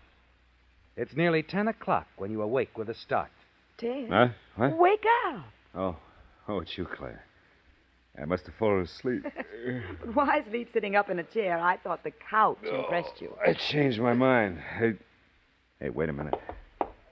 It's 0.95 1.13
nearly 1.13 1.43
ten 1.43 1.67
o'clock 1.67 2.07
when 2.15 2.31
you 2.31 2.41
awake 2.41 2.77
with 2.77 2.87
a 2.87 2.95
start. 2.95 3.31
Ted. 3.77 4.07
Huh? 4.09 4.29
What? 4.55 4.77
Wake 4.77 5.05
up. 5.27 5.43
Oh, 5.75 5.97
oh, 6.47 6.59
it's 6.61 6.77
you, 6.77 6.85
Claire. 6.85 7.25
I 8.21 8.25
must 8.25 8.45
have 8.45 8.55
fallen 8.55 8.81
asleep. 8.83 9.23
But 10.01 10.15
why 10.15 10.43
sleep 10.49 10.69
sitting 10.73 10.95
up 10.95 11.09
in 11.09 11.19
a 11.19 11.23
chair? 11.23 11.57
I 11.57 11.77
thought 11.77 12.03
the 12.03 12.11
couch 12.11 12.57
impressed 12.63 13.19
you. 13.21 13.35
I 13.45 13.53
changed 13.53 13.99
my 13.99 14.13
mind. 14.13 14.59
Hey, 14.59 14.93
hey, 15.79 15.89
wait 15.89 16.09
a 16.09 16.13
minute. 16.13 16.35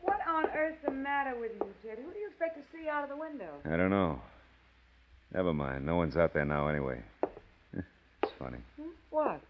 What 0.01 0.19
on 0.27 0.45
earth's 0.55 0.77
the 0.85 0.91
matter 0.91 1.35
with 1.39 1.51
you, 1.59 1.67
Ted? 1.83 1.97
Who 1.97 2.11
do 2.11 2.19
you 2.19 2.27
expect 2.27 2.57
to 2.57 2.61
see 2.77 2.87
out 2.87 3.03
of 3.03 3.09
the 3.09 3.17
window? 3.17 3.49
I 3.65 3.77
don't 3.77 3.89
know. 3.89 4.21
Never 5.33 5.53
mind. 5.53 5.85
No 5.85 5.95
one's 5.95 6.17
out 6.17 6.33
there 6.33 6.45
now 6.45 6.67
anyway. 6.67 7.01
It's 8.23 8.31
funny. 8.37 8.59
Hmm? 8.79 8.89
What? 9.09 9.41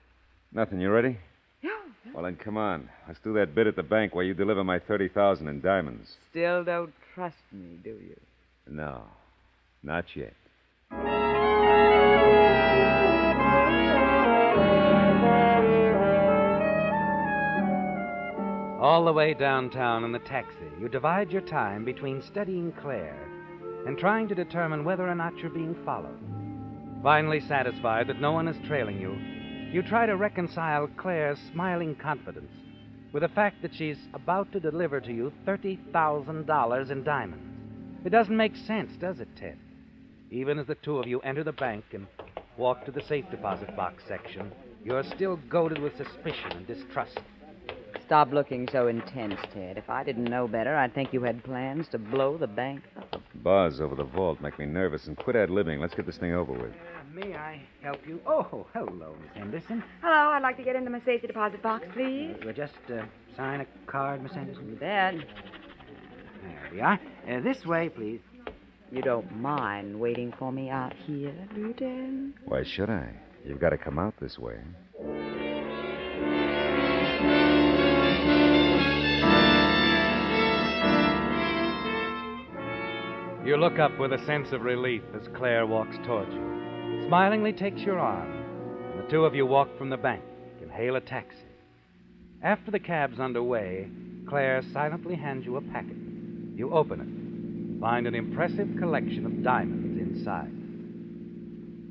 Nothing. 0.54 0.80
You 0.80 0.92
ready? 0.92 1.18
Yeah. 1.62 1.72
Well, 2.14 2.24
then 2.24 2.38
come 2.38 2.56
on. 2.56 2.88
Let's 3.08 3.20
do 3.20 3.34
that 3.34 3.54
bid 3.54 3.68
at 3.68 3.76
the 3.76 3.84
bank 3.84 4.16
where 4.16 4.24
you 4.24 4.34
deliver 4.34 4.64
my 4.64 4.80
30000 4.80 5.48
in 5.50 5.60
diamonds. 5.60 6.16
Still 6.30 6.64
don't 6.64 6.94
trust 7.14 7.36
me, 7.52 7.78
do 7.84 7.90
you? 7.90 8.16
No, 8.70 9.02
not 9.84 10.06
yet. 10.16 10.34
All 18.82 19.06
the 19.06 19.14
way 19.14 19.34
downtown 19.34 20.04
in 20.04 20.12
the 20.12 20.20
taxi, 20.20 20.58
you 20.80 20.90
divide 20.90 21.32
your 21.32 21.42
time 21.42 21.86
between 21.86 22.22
studying 22.22 22.72
Claire 22.82 23.30
and 23.86 23.98
trying 23.98 24.28
to 24.28 24.36
determine 24.36 24.84
whether 24.84 25.08
or 25.08 25.16
not 25.16 25.38
you're 25.38 25.50
being 25.50 25.76
followed. 25.86 26.20
Finally 27.02 27.40
satisfied 27.42 28.08
that 28.08 28.20
no 28.20 28.32
one 28.32 28.48
is 28.48 28.58
trailing 28.68 29.00
you, 29.00 29.18
you 29.72 29.82
try 29.82 30.06
to 30.06 30.18
reconcile 30.18 30.88
Claire's 30.98 31.40
smiling 31.52 31.96
confidence 31.96 32.52
with 33.14 33.22
the 33.24 33.30
fact 33.30 33.62
that 33.62 33.74
she's 33.74 33.98
about 34.14 34.52
to 34.52 34.60
deliver 34.60 35.00
to 35.00 35.14
you 35.14 35.32
$30,000 35.48 36.92
in 36.92 37.04
diamonds. 37.04 37.46
It 38.06 38.10
doesn't 38.10 38.36
make 38.36 38.56
sense, 38.56 38.96
does 38.98 39.20
it, 39.20 39.30
Ted? 39.36 39.58
Even 40.32 40.58
as 40.58 40.66
the 40.68 40.76
two 40.76 40.98
of 40.98 41.08
you 41.08 41.20
enter 41.22 41.44
the 41.44 41.52
bank 41.52 41.84
and 41.92 42.08
walk 42.58 42.86
to 42.86 42.92
the 42.92 43.02
safe 43.02 43.26
deposit 43.30 43.76
box 43.76 44.02
section, 44.08 44.50
you're 44.84 45.04
still 45.04 45.38
goaded 45.50 45.80
with 45.80 45.98
suspicion 45.98 46.54
and 46.54 46.66
distrust. 46.66 47.20
Stop 48.06 48.32
looking 48.32 48.68
so 48.72 48.88
intense, 48.88 49.40
Ted. 49.54 49.78
If 49.78 49.90
I 49.90 50.04
didn't 50.06 50.24
know 50.24 50.48
better, 50.48 50.76
I'd 50.76 50.94
think 50.94 51.12
you 51.12 51.22
had 51.22 51.44
plans 51.44 51.88
to 51.90 51.98
blow 51.98 52.38
the 52.38 52.48
bank 52.48 52.82
up. 52.98 53.22
Buzz 53.44 53.82
over 53.82 53.96
the 53.96 54.06
vault 54.06 54.40
make 54.40 54.58
me 54.58 54.66
nervous, 54.66 55.08
and 55.08 55.18
quit 55.18 55.36
ad 55.36 55.50
libbing. 55.50 55.80
Let's 55.80 55.96
get 55.96 56.06
this 56.06 56.18
thing 56.18 56.34
over 56.34 56.54
with. 56.54 56.74
may 57.14 57.36
I 57.36 57.62
help 57.82 58.06
you? 58.08 58.22
Oh, 58.26 58.68
hello, 58.74 59.16
Miss 59.22 59.32
Henderson. 59.34 59.84
Hello, 60.02 60.32
I'd 60.32 60.44
like 60.44 60.56
to 60.58 60.64
get 60.64 60.78
into 60.78 60.90
my 60.90 61.02
safety 61.02 61.28
deposit 61.28 61.62
box, 61.62 61.86
please. 61.94 62.36
We'll 62.44 62.54
just 62.54 62.74
uh, 62.90 63.04
sign 63.36 63.62
a 63.62 63.66
card, 63.86 64.24
Miss 64.24 64.32
Henderson. 64.32 64.70
You 64.70 64.76
bet. 64.76 65.16
There 66.44 66.70
we 66.72 66.80
are. 66.82 67.00
Uh, 67.30 67.42
this 67.42 67.66
way, 67.66 67.90
please. 67.90 68.22
You 68.92 69.02
don't 69.02 69.32
mind 69.38 69.98
waiting 69.98 70.34
for 70.38 70.52
me 70.52 70.70
out 70.70 70.94
here, 71.08 71.34
do 71.56 71.62
you, 71.62 71.74
Ted? 71.74 72.34
Why 72.44 72.64
should 72.64 72.90
I? 72.90 73.10
You've 73.46 73.62
got 73.62 73.70
to 73.70 73.78
come 73.78 73.98
out 73.98 74.14
this 74.20 74.38
way. 74.38 74.58
You 83.46 83.56
look 83.58 83.80
up 83.80 83.98
with 83.98 84.12
a 84.12 84.24
sense 84.26 84.52
of 84.52 84.64
relief 84.64 85.02
as 85.20 85.28
Claire 85.36 85.66
walks 85.66 85.96
towards 86.06 86.34
you, 86.34 87.06
smilingly 87.08 87.54
takes 87.54 87.82
your 87.82 87.98
arm, 87.98 88.30
and 88.92 89.04
the 89.04 89.10
two 89.10 89.24
of 89.24 89.34
you 89.34 89.46
walk 89.46 89.70
from 89.78 89.90
the 89.90 89.98
bank 89.98 90.22
and 90.62 90.70
hail 90.70 90.98
a 90.98 91.02
taxi. 91.02 91.38
After 92.44 92.72
the 92.72 92.80
cab's 92.80 93.22
underway, 93.22 93.90
Claire 94.28 94.62
silently 94.74 95.16
hands 95.16 95.46
you 95.46 95.56
a 95.56 95.62
packet. 95.62 95.96
You 96.56 96.74
open 96.74 97.00
it, 97.00 97.21
find 97.82 98.06
an 98.06 98.14
impressive 98.14 98.70
collection 98.78 99.26
of 99.26 99.44
diamonds 99.44 100.00
inside. 100.00 100.52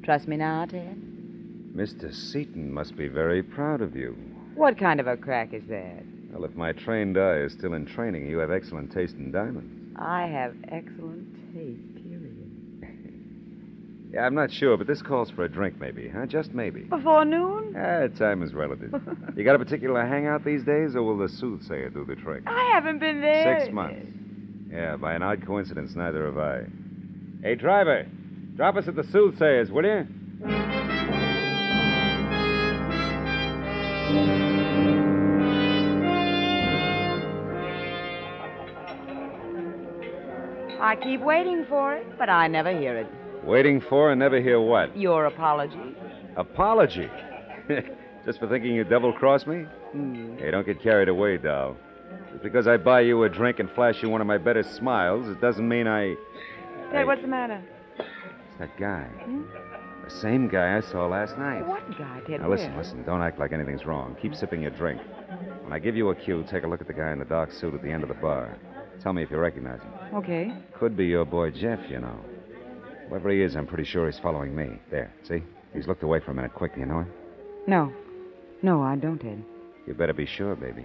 Trust 0.04 0.28
me 0.28 0.36
now, 0.36 0.64
Ted? 0.64 0.96
Mr. 1.74 2.14
Seaton 2.14 2.72
must 2.72 2.96
be 2.96 3.08
very 3.08 3.42
proud 3.42 3.80
of 3.80 3.96
you. 3.96 4.16
What 4.54 4.78
kind 4.78 5.00
of 5.00 5.08
a 5.08 5.16
crack 5.16 5.52
is 5.52 5.64
that? 5.68 6.04
Well, 6.30 6.44
if 6.44 6.54
my 6.54 6.72
trained 6.72 7.18
eye 7.18 7.38
is 7.38 7.52
still 7.52 7.74
in 7.74 7.86
training, 7.86 8.26
you 8.28 8.38
have 8.38 8.52
excellent 8.52 8.92
taste 8.92 9.16
in 9.16 9.32
diamonds. 9.32 9.96
I 9.96 10.26
have 10.28 10.54
excellent 10.68 11.34
taste, 11.52 11.94
period. 11.96 12.36
Yeah, 14.12 14.26
I'm 14.26 14.34
not 14.34 14.50
sure, 14.50 14.76
but 14.76 14.88
this 14.88 15.02
calls 15.02 15.30
for 15.30 15.44
a 15.44 15.48
drink, 15.48 15.78
maybe, 15.78 16.08
huh? 16.08 16.26
Just 16.26 16.52
maybe. 16.52 16.80
Before 16.80 17.24
noon? 17.24 17.76
Ah, 17.78 18.08
time 18.08 18.42
is 18.42 18.52
relative. 18.52 18.92
you 19.36 19.44
got 19.44 19.54
a 19.54 19.58
particular 19.60 20.04
hangout 20.04 20.44
these 20.44 20.64
days, 20.64 20.96
or 20.96 21.02
will 21.04 21.16
the 21.16 21.28
soothsayer 21.28 21.90
do 21.90 22.04
the 22.04 22.16
trick? 22.16 22.42
I 22.44 22.70
haven't 22.74 22.98
been 22.98 23.20
there. 23.20 23.60
Six 23.60 23.72
months. 23.72 24.19
Yeah, 24.70 24.96
by 24.96 25.14
an 25.14 25.22
odd 25.22 25.44
coincidence, 25.44 25.96
neither 25.96 26.26
have 26.26 26.38
I. 26.38 26.62
Hey, 27.42 27.56
driver, 27.56 28.06
drop 28.54 28.76
us 28.76 28.86
at 28.86 28.94
the 28.94 29.02
soothsayer's, 29.02 29.70
will 29.70 29.84
you? 29.84 30.06
I 40.80 40.96
keep 41.02 41.20
waiting 41.20 41.66
for 41.68 41.94
it, 41.94 42.06
but 42.18 42.28
I 42.28 42.46
never 42.46 42.76
hear 42.76 42.96
it. 42.96 43.06
Waiting 43.44 43.80
for 43.80 44.10
and 44.12 44.18
never 44.18 44.40
hear 44.40 44.60
what? 44.60 44.96
Your 44.96 45.26
apology. 45.26 45.96
Apology. 46.36 47.10
Just 48.24 48.38
for 48.38 48.48
thinking 48.48 48.74
you 48.74 48.84
double 48.84 49.12
crossed 49.12 49.46
me? 49.46 49.66
Hmm. 49.92 50.36
Hey, 50.38 50.50
don't 50.50 50.66
get 50.66 50.82
carried 50.82 51.08
away, 51.08 51.38
doll. 51.38 51.76
Just 52.30 52.42
because 52.42 52.66
I 52.66 52.76
buy 52.76 53.00
you 53.00 53.22
a 53.24 53.28
drink 53.28 53.58
and 53.58 53.70
flash 53.70 54.02
you 54.02 54.08
one 54.08 54.20
of 54.20 54.26
my 54.26 54.38
better 54.38 54.62
smiles, 54.62 55.28
it 55.28 55.40
doesn't 55.40 55.68
mean 55.68 55.86
I. 55.86 56.16
Ted, 56.92 57.06
what's 57.06 57.22
the 57.22 57.28
matter? 57.28 57.62
It's 57.98 58.58
that 58.58 58.76
guy. 58.78 59.04
Hmm? 59.04 59.42
The 60.04 60.10
same 60.10 60.48
guy 60.48 60.76
I 60.76 60.80
saw 60.80 61.06
last 61.06 61.38
night. 61.38 61.66
What 61.66 61.88
guy, 61.96 62.20
Ted? 62.26 62.40
Now, 62.40 62.50
listen, 62.50 62.76
listen. 62.76 63.02
Don't 63.04 63.22
act 63.22 63.38
like 63.38 63.52
anything's 63.52 63.86
wrong. 63.86 64.16
Keep 64.20 64.34
sipping 64.34 64.62
your 64.62 64.72
drink. 64.72 65.00
When 65.62 65.72
I 65.72 65.78
give 65.78 65.96
you 65.96 66.10
a 66.10 66.14
cue, 66.14 66.44
take 66.50 66.64
a 66.64 66.66
look 66.66 66.80
at 66.80 66.88
the 66.88 66.92
guy 66.92 67.12
in 67.12 67.18
the 67.18 67.24
dark 67.24 67.52
suit 67.52 67.74
at 67.74 67.82
the 67.82 67.90
end 67.90 68.02
of 68.02 68.08
the 68.08 68.16
bar. 68.16 68.56
Tell 69.00 69.12
me 69.12 69.22
if 69.22 69.30
you 69.30 69.38
recognize 69.38 69.80
him. 69.80 69.92
Okay. 70.14 70.52
Could 70.74 70.96
be 70.96 71.06
your 71.06 71.24
boy 71.24 71.50
Jeff, 71.52 71.78
you 71.88 72.00
know. 72.00 72.18
Whoever 73.08 73.30
he 73.30 73.42
is, 73.42 73.56
I'm 73.56 73.66
pretty 73.66 73.84
sure 73.84 74.06
he's 74.06 74.18
following 74.18 74.54
me. 74.54 74.78
There, 74.90 75.12
see? 75.22 75.42
He's 75.72 75.86
looked 75.86 76.02
away 76.02 76.20
for 76.20 76.32
a 76.32 76.34
minute 76.34 76.54
quick. 76.54 76.74
Do 76.74 76.80
you 76.80 76.86
know 76.86 77.00
him? 77.00 77.12
No. 77.66 77.92
No, 78.62 78.82
I 78.82 78.96
don't, 78.96 79.24
Ed. 79.24 79.42
You 79.86 79.94
better 79.94 80.12
be 80.12 80.26
sure, 80.26 80.54
baby. 80.54 80.84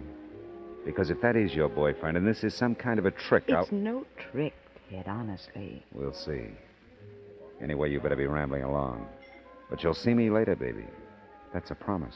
Because 0.86 1.10
if 1.10 1.20
that 1.22 1.36
is 1.36 1.54
your 1.54 1.68
boyfriend 1.68 2.16
and 2.16 2.28
this 2.28 2.44
is 2.44 2.54
some 2.54 2.76
kind 2.76 3.00
of 3.00 3.06
a 3.06 3.12
trick, 3.12 3.50
I'll. 3.50 3.64
It's 3.64 3.72
no 3.72 4.06
trick, 4.32 4.54
Ted, 4.90 5.08
honestly. 5.08 5.84
We'll 5.92 6.14
see. 6.14 6.46
Anyway, 7.62 7.92
you 7.92 8.00
better 8.00 8.16
be 8.16 8.28
rambling 8.28 8.64
along. 8.64 9.08
But 9.70 9.84
you'll 9.84 9.96
see 9.96 10.14
me 10.14 10.30
later, 10.30 10.56
baby. 10.56 10.86
That's 11.54 11.72
a 11.72 11.76
promise. 11.76 12.16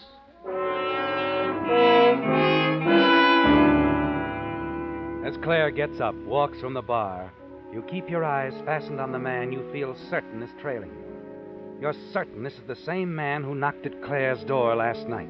As 5.26 5.38
Claire 5.38 5.72
gets 5.72 6.00
up, 6.00 6.16
walks 6.26 6.60
from 6.60 6.74
the 6.74 6.82
bar, 6.82 7.32
you 7.74 7.82
keep 7.84 8.10
your 8.10 8.24
eyes 8.24 8.54
fastened 8.66 9.00
on 9.00 9.12
the 9.12 9.20
man 9.20 9.52
you 9.52 9.68
feel 9.72 9.96
certain 10.10 10.42
is 10.44 10.50
trailing 10.62 10.90
you. 10.90 11.80
You're 11.82 11.96
certain 12.12 12.44
this 12.44 12.54
is 12.54 12.68
the 12.68 12.76
same 12.76 13.14
man 13.16 13.44
who 13.44 13.56
knocked 13.56 13.86
at 13.86 14.02
Claire's 14.04 14.44
door 14.44 14.76
last 14.76 15.08
night. 15.08 15.30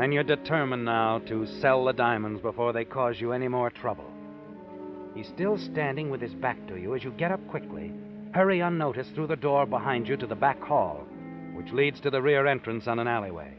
And 0.00 0.14
you're 0.14 0.22
determined 0.22 0.86
now 0.86 1.18
to 1.26 1.46
sell 1.60 1.84
the 1.84 1.92
diamonds 1.92 2.40
before 2.40 2.72
they 2.72 2.86
cause 2.86 3.20
you 3.20 3.32
any 3.32 3.48
more 3.48 3.68
trouble. 3.68 4.10
He's 5.14 5.28
still 5.28 5.58
standing 5.58 6.08
with 6.08 6.22
his 6.22 6.32
back 6.32 6.56
to 6.68 6.76
you 6.76 6.94
as 6.94 7.04
you 7.04 7.10
get 7.10 7.30
up 7.30 7.46
quickly, 7.48 7.92
hurry 8.32 8.60
unnoticed 8.60 9.14
through 9.14 9.26
the 9.26 9.36
door 9.36 9.66
behind 9.66 10.08
you 10.08 10.16
to 10.16 10.26
the 10.26 10.34
back 10.34 10.58
hall, 10.58 11.06
which 11.52 11.70
leads 11.74 12.00
to 12.00 12.08
the 12.08 12.22
rear 12.22 12.46
entrance 12.46 12.86
on 12.86 12.98
an 12.98 13.08
alleyway. 13.08 13.52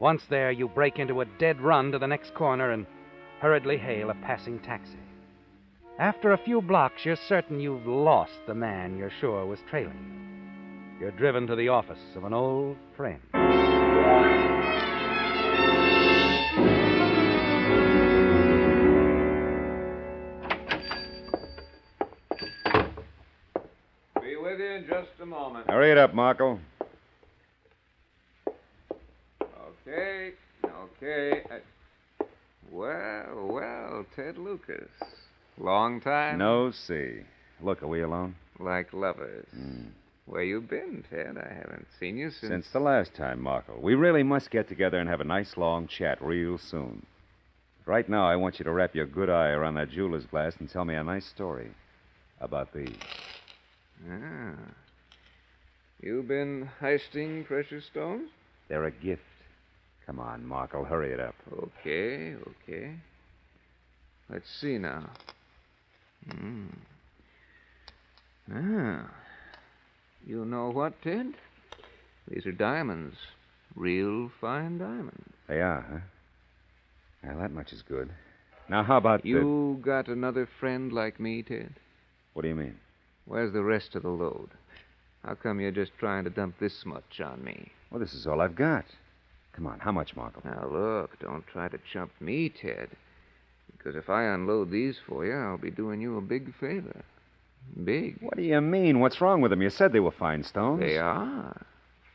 Once 0.00 0.24
there, 0.28 0.50
you 0.50 0.66
break 0.66 0.98
into 0.98 1.20
a 1.20 1.26
dead 1.38 1.60
run 1.60 1.92
to 1.92 1.98
the 2.00 2.08
next 2.08 2.34
corner 2.34 2.72
and 2.72 2.84
hurriedly 3.40 3.78
hail 3.78 4.10
a 4.10 4.14
passing 4.14 4.58
taxi. 4.58 4.98
After 6.00 6.32
a 6.32 6.38
few 6.38 6.60
blocks, 6.60 7.04
you're 7.04 7.14
certain 7.28 7.60
you've 7.60 7.86
lost 7.86 8.40
the 8.48 8.54
man 8.54 8.98
you're 8.98 9.12
sure 9.20 9.46
was 9.46 9.60
trailing 9.70 9.94
you. 10.98 11.06
You're 11.06 11.16
driven 11.16 11.46
to 11.46 11.54
the 11.54 11.68
office 11.68 12.16
of 12.16 12.24
an 12.24 12.34
old 12.34 12.76
friend. 12.96 13.20
Moment. 25.48 25.70
Hurry 25.70 25.90
it 25.90 25.98
up, 25.98 26.14
Marco. 26.14 26.58
Okay, 29.86 30.32
okay. 30.64 31.42
I... 31.50 32.24
Well, 32.70 33.48
well, 33.50 34.06
Ted 34.14 34.36
Lucas. 34.36 34.88
Long 35.56 36.00
time? 36.00 36.38
No, 36.38 36.70
see. 36.70 37.20
Look, 37.62 37.82
are 37.82 37.88
we 37.88 38.02
alone? 38.02 38.36
Like 38.58 38.92
lovers. 38.92 39.46
Where 40.26 40.42
you 40.42 40.60
been, 40.60 41.04
Ted? 41.08 41.38
I 41.38 41.52
haven't 41.52 41.86
seen 41.98 42.18
you 42.18 42.30
since. 42.30 42.50
Since 42.50 42.68
the 42.72 42.80
last 42.80 43.14
time, 43.14 43.40
Marco. 43.40 43.78
We 43.80 43.94
really 43.94 44.22
must 44.22 44.50
get 44.50 44.68
together 44.68 44.98
and 44.98 45.08
have 45.08 45.22
a 45.22 45.24
nice 45.24 45.56
long 45.56 45.88
chat 45.88 46.22
real 46.22 46.58
soon. 46.58 47.06
Right 47.86 48.08
now, 48.08 48.28
I 48.28 48.36
want 48.36 48.58
you 48.58 48.64
to 48.66 48.72
wrap 48.72 48.94
your 48.94 49.06
good 49.06 49.30
eye 49.30 49.48
around 49.48 49.74
that 49.76 49.90
jeweler's 49.90 50.26
glass 50.26 50.52
and 50.58 50.70
tell 50.70 50.84
me 50.84 50.94
a 50.94 51.02
nice 51.02 51.24
story 51.26 51.70
about 52.40 52.74
these. 52.74 52.94
Ah. 54.10 54.52
You 56.00 56.22
been 56.22 56.70
heisting 56.80 57.44
precious 57.44 57.84
stones? 57.86 58.30
They're 58.68 58.84
a 58.84 58.90
gift. 58.90 59.22
Come 60.06 60.20
on, 60.20 60.46
Marco, 60.46 60.84
hurry 60.84 61.12
it 61.12 61.20
up. 61.20 61.34
Okay, 61.52 62.34
okay. 62.34 62.94
Let's 64.30 64.48
see 64.60 64.78
now. 64.78 65.10
Hmm. 66.30 66.66
Ah. 68.54 69.10
You 70.26 70.44
know 70.44 70.70
what, 70.70 71.00
Ted? 71.02 71.34
These 72.28 72.46
are 72.46 72.52
diamonds. 72.52 73.16
Real 73.74 74.30
fine 74.40 74.78
diamonds. 74.78 75.32
They 75.48 75.60
are, 75.60 75.84
huh? 75.90 75.98
Well, 77.24 77.38
that 77.38 77.52
much 77.52 77.72
is 77.72 77.82
good. 77.82 78.10
Now, 78.68 78.82
how 78.82 78.98
about 78.98 79.24
You 79.24 79.80
got 79.82 80.08
another 80.08 80.48
friend 80.60 80.92
like 80.92 81.18
me, 81.18 81.42
Ted? 81.42 81.74
What 82.34 82.42
do 82.42 82.48
you 82.48 82.54
mean? 82.54 82.76
Where's 83.24 83.52
the 83.52 83.62
rest 83.62 83.94
of 83.94 84.02
the 84.02 84.10
load? 84.10 84.50
How 85.24 85.34
come 85.34 85.60
you're 85.60 85.70
just 85.70 85.92
trying 85.98 86.24
to 86.24 86.30
dump 86.30 86.58
this 86.58 86.86
much 86.86 87.20
on 87.20 87.42
me? 87.44 87.72
Well, 87.90 88.00
this 88.00 88.14
is 88.14 88.26
all 88.26 88.40
I've 88.40 88.54
got. 88.54 88.84
Come 89.52 89.66
on, 89.66 89.80
how 89.80 89.92
much, 89.92 90.14
Marco? 90.14 90.40
Now, 90.44 90.68
look, 90.70 91.18
don't 91.18 91.46
try 91.46 91.68
to 91.68 91.78
chump 91.92 92.12
me, 92.20 92.48
Ted. 92.48 92.90
Because 93.76 93.96
if 93.96 94.08
I 94.08 94.24
unload 94.24 94.70
these 94.70 94.98
for 95.06 95.26
you, 95.26 95.34
I'll 95.34 95.58
be 95.58 95.70
doing 95.70 96.00
you 96.00 96.16
a 96.16 96.20
big 96.20 96.54
favor. 96.54 97.02
Big. 97.84 98.16
What 98.20 98.36
do 98.36 98.42
you 98.42 98.60
mean? 98.60 99.00
What's 99.00 99.20
wrong 99.20 99.40
with 99.40 99.50
them? 99.50 99.62
You 99.62 99.70
said 99.70 99.92
they 99.92 100.00
were 100.00 100.12
fine 100.12 100.44
stones. 100.44 100.80
They 100.80 100.96
are. 100.96 101.66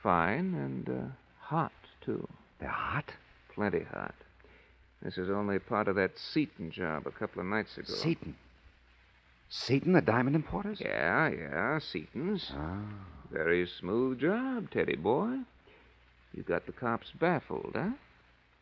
Fine 0.01 0.53
and 0.55 0.89
uh, 0.89 1.11
hot, 1.39 1.71
too. 2.01 2.27
They're 2.59 2.69
hot? 2.69 3.11
Plenty 3.53 3.83
hot. 3.91 4.15
This 5.01 5.17
is 5.17 5.29
only 5.29 5.59
part 5.59 5.87
of 5.89 5.95
that 5.97 6.17
Seaton 6.17 6.71
job 6.71 7.05
a 7.05 7.11
couple 7.11 7.41
of 7.41 7.47
nights 7.47 7.77
ago. 7.77 7.93
Seaton. 7.93 8.35
Seaton, 9.55 9.93
the 9.93 10.01
diamond 10.01 10.35
importers? 10.35 10.81
Yeah, 10.81 11.29
yeah, 11.29 11.77
Seaton's. 11.77 12.51
Oh. 12.55 12.79
Very 13.31 13.67
smooth 13.67 14.19
job, 14.19 14.71
Teddy 14.71 14.95
boy. 14.95 15.41
You 16.33 16.41
got 16.41 16.65
the 16.65 16.71
cops 16.71 17.11
baffled, 17.11 17.73
huh? 17.75 17.91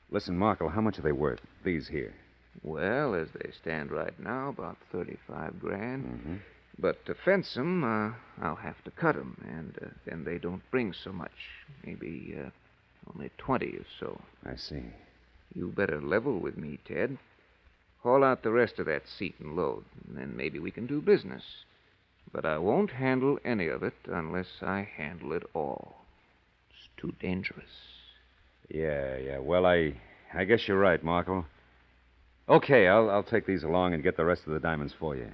Listen, 0.09 0.37
Marco, 0.37 0.67
how 0.67 0.81
much 0.81 0.99
are 0.99 1.01
they 1.01 1.13
worth? 1.13 1.39
These 1.63 1.87
here. 1.87 2.13
Well, 2.61 3.15
as 3.15 3.29
they 3.31 3.51
stand 3.51 3.89
right 3.89 4.19
now, 4.19 4.49
about 4.49 4.77
35 4.91 5.61
grand. 5.61 6.03
Mm-hmm. 6.03 6.35
But 6.77 7.05
to 7.05 7.15
fence 7.15 7.55
'em, 7.55 7.85
uh, 7.85 8.11
I'll 8.41 8.57
have 8.57 8.83
to 8.83 8.91
cut 8.91 9.15
'em, 9.15 9.37
and 9.47 9.77
uh, 9.81 9.85
then 10.05 10.25
they 10.25 10.39
don't 10.39 10.69
bring 10.71 10.91
so 10.91 11.13
much. 11.13 11.31
Maybe 11.85 12.37
uh, 12.37 12.49
only 13.15 13.31
20 13.37 13.65
or 13.77 13.85
so. 13.97 14.19
I 14.45 14.57
see. 14.57 14.83
You 15.55 15.67
better 15.67 16.01
level 16.01 16.37
with 16.39 16.57
me, 16.57 16.79
Ted. 16.83 17.17
Haul 18.03 18.23
out 18.23 18.41
the 18.41 18.51
rest 18.51 18.79
of 18.79 18.87
that 18.87 19.07
Seaton 19.07 19.55
load, 19.55 19.83
and 20.07 20.17
then 20.17 20.35
maybe 20.35 20.59
we 20.59 20.71
can 20.71 20.87
do 20.87 21.01
business. 21.01 21.43
But 22.31 22.45
I 22.45 22.57
won't 22.57 22.91
handle 22.91 23.39
any 23.43 23.67
of 23.67 23.83
it 23.83 23.93
unless 24.05 24.47
I 24.61 24.87
handle 24.97 25.33
it 25.33 25.43
all. 25.53 25.95
It's 26.69 26.89
too 26.97 27.13
dangerous. 27.19 27.69
Yeah, 28.69 29.17
yeah. 29.17 29.37
Well, 29.39 29.65
I 29.65 29.93
I 30.33 30.45
guess 30.45 30.67
you're 30.67 30.79
right, 30.79 31.03
Marco. 31.03 31.45
Okay, 32.47 32.87
I'll 32.87 33.09
I'll 33.09 33.23
take 33.23 33.45
these 33.45 33.63
along 33.63 33.93
and 33.93 34.03
get 34.03 34.17
the 34.17 34.25
rest 34.25 34.47
of 34.47 34.53
the 34.53 34.59
diamonds 34.59 34.93
for 34.97 35.15
you. 35.15 35.27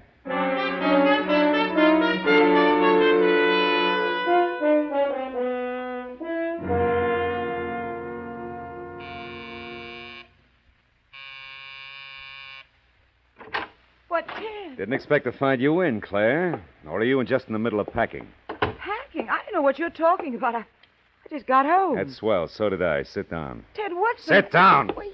Didn't 14.88 15.02
expect 15.02 15.26
to 15.26 15.34
find 15.34 15.62
you 15.62 15.82
in, 15.82 16.00
Claire. 16.00 16.64
Or 16.88 17.02
are 17.02 17.04
you 17.04 17.22
just 17.26 17.48
in 17.48 17.52
the 17.52 17.60
middle 17.60 17.82
of 17.82 17.88
packing? 17.88 18.26
Packing? 18.48 19.28
I 19.28 19.42
don't 19.44 19.52
know 19.52 19.62
what 19.62 19.78
you're 19.78 19.90
talking 19.90 20.34
about. 20.34 20.56
I, 20.56 20.60
I 20.60 21.30
just 21.30 21.46
got 21.46 21.66
home. 21.66 21.98
That's 21.98 22.16
swell. 22.16 22.48
So 22.48 22.70
did 22.70 22.82
I. 22.82 23.04
Sit 23.04 23.30
down. 23.30 23.66
Ted, 23.74 23.92
what's 23.94 24.26
the... 24.26 24.36
Sit 24.36 24.50
down. 24.50 24.94
Wait, 24.96 25.14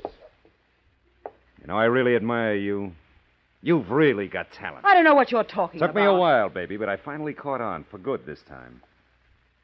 You 1.26 1.66
know, 1.66 1.76
I 1.76 1.86
really 1.86 2.16
admire 2.16 2.54
you. 2.54 2.92
You've 3.64 3.90
really 3.90 4.28
got 4.28 4.52
talent. 4.52 4.86
I 4.86 4.94
don't 4.94 5.06
know 5.06 5.16
what 5.16 5.32
you're 5.32 5.44
talking 5.44 5.80
Took 5.80 5.90
about. 5.90 6.02
Took 6.02 6.12
me 6.12 6.18
a 6.18 6.20
while, 6.20 6.50
baby, 6.50 6.78
but 6.78 6.88
I 6.88 6.96
finally 6.96 7.34
caught 7.34 7.60
on 7.60 7.84
for 7.90 7.98
good 7.98 8.28
this 8.28 8.44
time. 8.44 8.80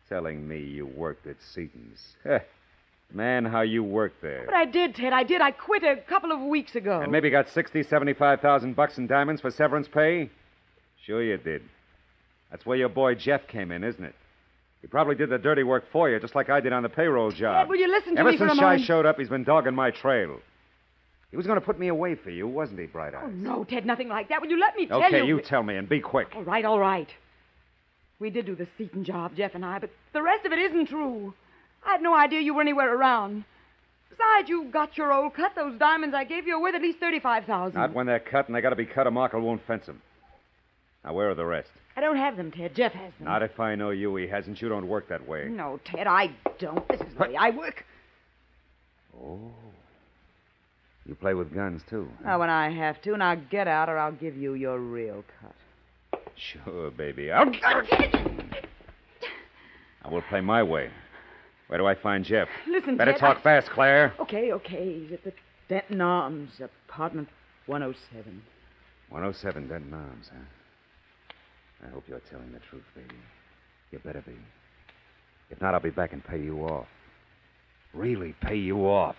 Telling 0.09 0.47
me 0.47 0.57
you 0.59 0.87
worked 0.87 1.27
at 1.27 1.35
Seaton's. 1.39 2.15
Man, 3.11 3.45
how 3.45 3.61
you 3.61 3.83
worked 3.83 4.21
there. 4.21 4.43
But 4.45 4.53
I 4.53 4.65
did, 4.65 4.95
Ted. 4.95 5.13
I 5.13 5.23
did. 5.23 5.41
I 5.41 5.51
quit 5.51 5.83
a 5.83 5.97
couple 6.07 6.31
of 6.31 6.41
weeks 6.41 6.75
ago. 6.75 7.01
And 7.01 7.11
maybe 7.11 7.29
got 7.29 7.49
60, 7.49 7.81
75,000 7.83 8.75
bucks 8.75 8.97
in 8.97 9.07
diamonds 9.07 9.41
for 9.41 9.49
severance 9.49 9.87
pay? 9.87 10.29
Sure 11.05 11.23
you 11.23 11.37
did. 11.37 11.63
That's 12.51 12.65
where 12.65 12.77
your 12.77 12.89
boy 12.89 13.15
Jeff 13.15 13.47
came 13.47 13.71
in, 13.71 13.83
isn't 13.83 14.03
it? 14.03 14.13
He 14.81 14.87
probably 14.87 15.15
did 15.15 15.29
the 15.29 15.37
dirty 15.37 15.63
work 15.63 15.85
for 15.91 16.09
you, 16.09 16.19
just 16.19 16.35
like 16.35 16.49
I 16.49 16.59
did 16.61 16.71
on 16.71 16.83
the 16.83 16.89
payroll 16.89 17.31
job. 17.31 17.63
Ted, 17.63 17.69
will 17.69 17.77
you 17.77 17.89
listen 17.89 18.13
to 18.13 18.19
Ever 18.19 18.31
me 18.31 18.37
for 18.37 18.47
since 18.47 18.53
a 18.53 18.61
Shy 18.61 18.61
moment? 18.61 18.83
showed 18.83 19.05
up, 19.05 19.17
he's 19.19 19.29
been 19.29 19.43
dogging 19.43 19.75
my 19.75 19.91
trail. 19.91 20.39
He 21.31 21.37
was 21.37 21.45
going 21.45 21.59
to 21.59 21.65
put 21.65 21.77
me 21.77 21.89
away 21.89 22.15
for 22.15 22.29
you, 22.29 22.47
wasn't 22.47 22.79
he, 22.79 22.85
Bright 22.85 23.13
oh, 23.13 23.19
Eyes? 23.19 23.23
Oh, 23.25 23.29
no, 23.29 23.63
Ted, 23.63 23.85
nothing 23.85 24.07
like 24.07 24.29
that. 24.29 24.41
Will 24.41 24.49
you 24.49 24.59
let 24.59 24.75
me 24.75 24.85
tell 24.85 25.03
okay, 25.03 25.17
you? 25.17 25.23
Okay, 25.23 25.27
you 25.27 25.41
tell 25.41 25.63
me, 25.63 25.75
and 25.75 25.89
be 25.89 25.99
quick. 25.99 26.29
All 26.35 26.43
right, 26.43 26.63
all 26.63 26.79
right. 26.79 27.09
We 28.19 28.29
did 28.29 28.45
do 28.45 28.55
the 28.55 28.67
Seaton 28.77 29.03
job, 29.03 29.35
Jeff 29.35 29.53
and 29.53 29.65
I, 29.65 29.79
but 29.79 29.91
the 30.13 30.21
rest 30.21 30.45
of 30.45 30.51
it 30.51 30.59
isn't 30.59 30.87
true. 30.87 31.33
I 31.85 31.91
had 31.93 32.01
no 32.01 32.13
idea 32.15 32.41
you 32.41 32.53
were 32.53 32.61
anywhere 32.61 32.95
around. 32.95 33.45
Besides, 34.09 34.49
you 34.49 34.65
got 34.65 34.97
your 34.97 35.13
old 35.13 35.33
cut. 35.33 35.53
Those 35.55 35.79
diamonds 35.79 36.15
I 36.15 36.23
gave 36.23 36.45
you 36.45 36.55
are 36.55 36.61
worth 36.61 36.75
at 36.75 36.81
least 36.81 36.99
thirty-five 36.99 37.45
thousand. 37.45 37.79
Not 37.79 37.93
when 37.93 38.05
they're 38.05 38.19
cut, 38.19 38.47
and 38.47 38.55
they 38.55 38.61
got 38.61 38.71
to 38.71 38.75
be 38.75 38.85
cut, 38.85 39.07
or 39.07 39.11
Markle 39.11 39.41
won't 39.41 39.65
fence 39.65 39.85
them. 39.85 40.01
Now, 41.05 41.13
where 41.13 41.29
are 41.29 41.35
the 41.35 41.45
rest? 41.45 41.69
I 41.95 42.01
don't 42.01 42.17
have 42.17 42.35
them, 42.37 42.51
Ted. 42.51 42.75
Jeff 42.75 42.91
has 42.93 43.13
them. 43.17 43.25
Not 43.25 43.43
if 43.43 43.59
I 43.59 43.75
know 43.75 43.89
you, 43.91 44.15
he 44.17 44.27
hasn't. 44.27 44.61
You 44.61 44.69
don't 44.69 44.87
work 44.87 45.07
that 45.09 45.27
way. 45.27 45.47
No, 45.49 45.79
Ted, 45.85 46.07
I 46.07 46.31
don't. 46.59 46.87
This 46.89 47.01
is 47.01 47.13
the 47.17 47.23
way 47.23 47.35
I 47.37 47.49
work. 47.51 47.85
Oh. 49.17 49.39
You 51.05 51.15
play 51.15 51.33
with 51.33 51.53
guns, 51.53 51.81
too. 51.89 52.09
Now, 52.23 52.39
when 52.39 52.49
I 52.49 52.69
have 52.69 53.01
to, 53.03 53.17
now 53.17 53.35
get 53.35 53.67
out, 53.67 53.89
or 53.89 53.97
I'll 53.97 54.11
give 54.11 54.37
you 54.37 54.53
your 54.53 54.79
real 54.79 55.23
cut. 55.41 55.55
Sure, 56.35 56.91
baby. 56.91 57.31
I'll... 57.31 57.51
I 60.03 60.09
will 60.09 60.21
play 60.23 60.41
my 60.41 60.61
way. 60.63 60.91
Where 61.69 61.77
do 61.77 61.85
I 61.85 61.93
find 61.93 62.25
Jeff? 62.25 62.47
Listen, 62.67 62.97
Better 62.97 63.11
Ted, 63.11 63.19
talk 63.19 63.37
I- 63.37 63.41
fast, 63.41 63.69
Claire. 63.69 64.11
Okay, 64.19 64.51
okay. 64.53 64.99
He's 65.01 65.11
at 65.13 65.23
the 65.23 65.31
Denton 65.69 66.01
Arms, 66.01 66.59
apartment 66.89 67.29
107. 67.67 68.41
107 69.09 69.67
Denton 69.67 69.93
Arms, 69.93 70.31
huh? 70.33 71.85
I 71.85 71.89
hope 71.91 72.03
you're 72.07 72.21
telling 72.31 72.51
the 72.51 72.59
truth, 72.59 72.83
baby. 72.95 73.15
You 73.91 73.99
better 73.99 74.21
be. 74.21 74.33
If 75.51 75.61
not, 75.61 75.75
I'll 75.75 75.79
be 75.79 75.91
back 75.91 76.11
and 76.11 76.23
pay 76.23 76.39
you 76.41 76.57
off. 76.65 76.87
Really 77.93 78.33
pay 78.41 78.55
you 78.55 78.87
off. 78.87 79.15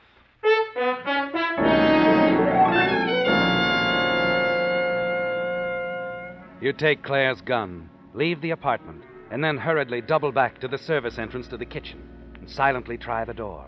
You 6.61 6.75
take 6.75 7.03
Claire's 7.03 7.41
gun, 7.41 7.89
leave 8.13 8.43
the 8.43 8.51
apartment, 8.51 9.03
and 9.31 9.43
then 9.43 9.57
hurriedly 9.57 10.03
double 10.03 10.31
back 10.31 10.61
to 10.61 10.69
the 10.69 10.77
service 10.77 11.19
entrance 11.19 11.49
to 11.49 11.57
the 11.57 11.65
kitchen 11.65 12.03
and 12.41 12.51
silently 12.51 12.97
try 12.97 13.25
the 13.25 13.35
door. 13.35 13.67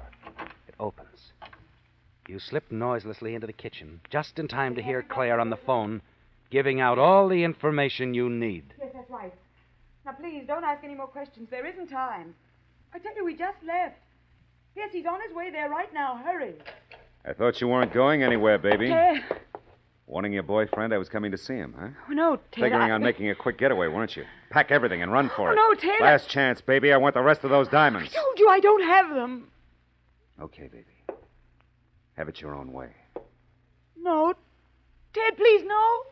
It 0.67 0.75
opens. 0.81 1.33
You 2.29 2.39
slip 2.39 2.71
noiselessly 2.71 3.35
into 3.35 3.47
the 3.47 3.53
kitchen, 3.53 4.01
just 4.11 4.39
in 4.39 4.49
time 4.49 4.75
to 4.77 4.83
hear 4.83 5.03
Claire 5.03 5.39
on 5.41 5.51
the 5.51 5.57
phone 5.57 6.01
giving 6.53 6.81
out 6.81 6.99
all 6.99 7.29
the 7.29 7.43
information 7.43 8.13
you 8.13 8.29
need. 8.29 8.75
Yes, 8.79 8.91
that's 8.95 9.11
right. 9.11 9.33
Now, 10.05 10.13
please, 10.13 10.45
don't 10.47 10.65
ask 10.65 10.85
any 10.85 10.95
more 10.95 11.07
questions. 11.07 11.49
There 11.51 11.67
isn't 11.67 11.89
time. 11.89 12.35
I 12.95 12.99
tell 12.99 13.17
you, 13.17 13.25
we 13.25 13.35
just 13.35 13.57
left. 13.67 13.97
Yes, 14.77 14.91
he's 14.93 15.07
on 15.07 15.19
his 15.27 15.35
way 15.35 15.51
there 15.51 15.71
right 15.71 15.93
now. 15.95 16.21
Hurry. 16.23 16.55
I 17.25 17.33
thought 17.33 17.61
you 17.61 17.69
weren't 17.69 17.93
going 17.93 18.23
anywhere, 18.23 18.59
baby. 18.59 18.89
Ted. 18.89 19.23
Warning 20.13 20.35
your 20.35 20.43
boyfriend 20.43 20.93
I 20.93 20.99
was 20.99 21.09
coming 21.09 21.31
to 21.31 21.39
see 21.39 21.55
him, 21.55 21.75
huh? 21.79 21.89
Oh, 22.11 22.13
no, 22.13 22.37
Ted. 22.37 22.65
Figuring 22.65 22.91
I... 22.91 22.91
on 22.91 23.03
making 23.03 23.31
a 23.31 23.35
quick 23.35 23.57
getaway, 23.57 23.89
weren't 23.89 24.15
you? 24.15 24.25
Pack 24.51 24.71
everything 24.71 25.01
and 25.01 25.11
run 25.11 25.31
for 25.35 25.49
Oh, 25.49 25.53
it. 25.53 25.57
no, 25.57 25.73
Ted, 25.73 26.03
Last 26.03 26.29
chance, 26.29 26.61
baby. 26.61 26.93
I 26.93 26.99
want 26.99 27.15
the 27.15 27.23
rest 27.23 27.45
of 27.45 27.51
those 27.51 27.67
diamonds. 27.69 28.11
I 28.13 28.21
told 28.21 28.39
you 28.39 28.47
I 28.51 28.61
don't 28.61 28.83
have 28.83 29.09
them. 29.15 29.49
Okay, 30.39 30.69
baby. 30.69 31.17
Have 32.19 32.29
it 32.29 32.43
your 32.43 32.55
own 32.55 32.75
way. 32.75 32.91
No. 33.97 34.35
Ted, 35.15 35.35
please, 35.39 35.65
no. 35.65 36.05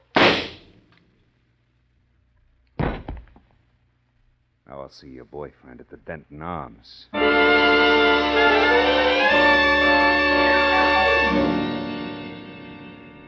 Now 4.66 4.80
I'll 4.80 4.88
see 4.88 5.08
your 5.08 5.26
boyfriend 5.26 5.78
at 5.80 5.90
the 5.90 5.98
Denton 5.98 6.40
Arms. 6.40 7.08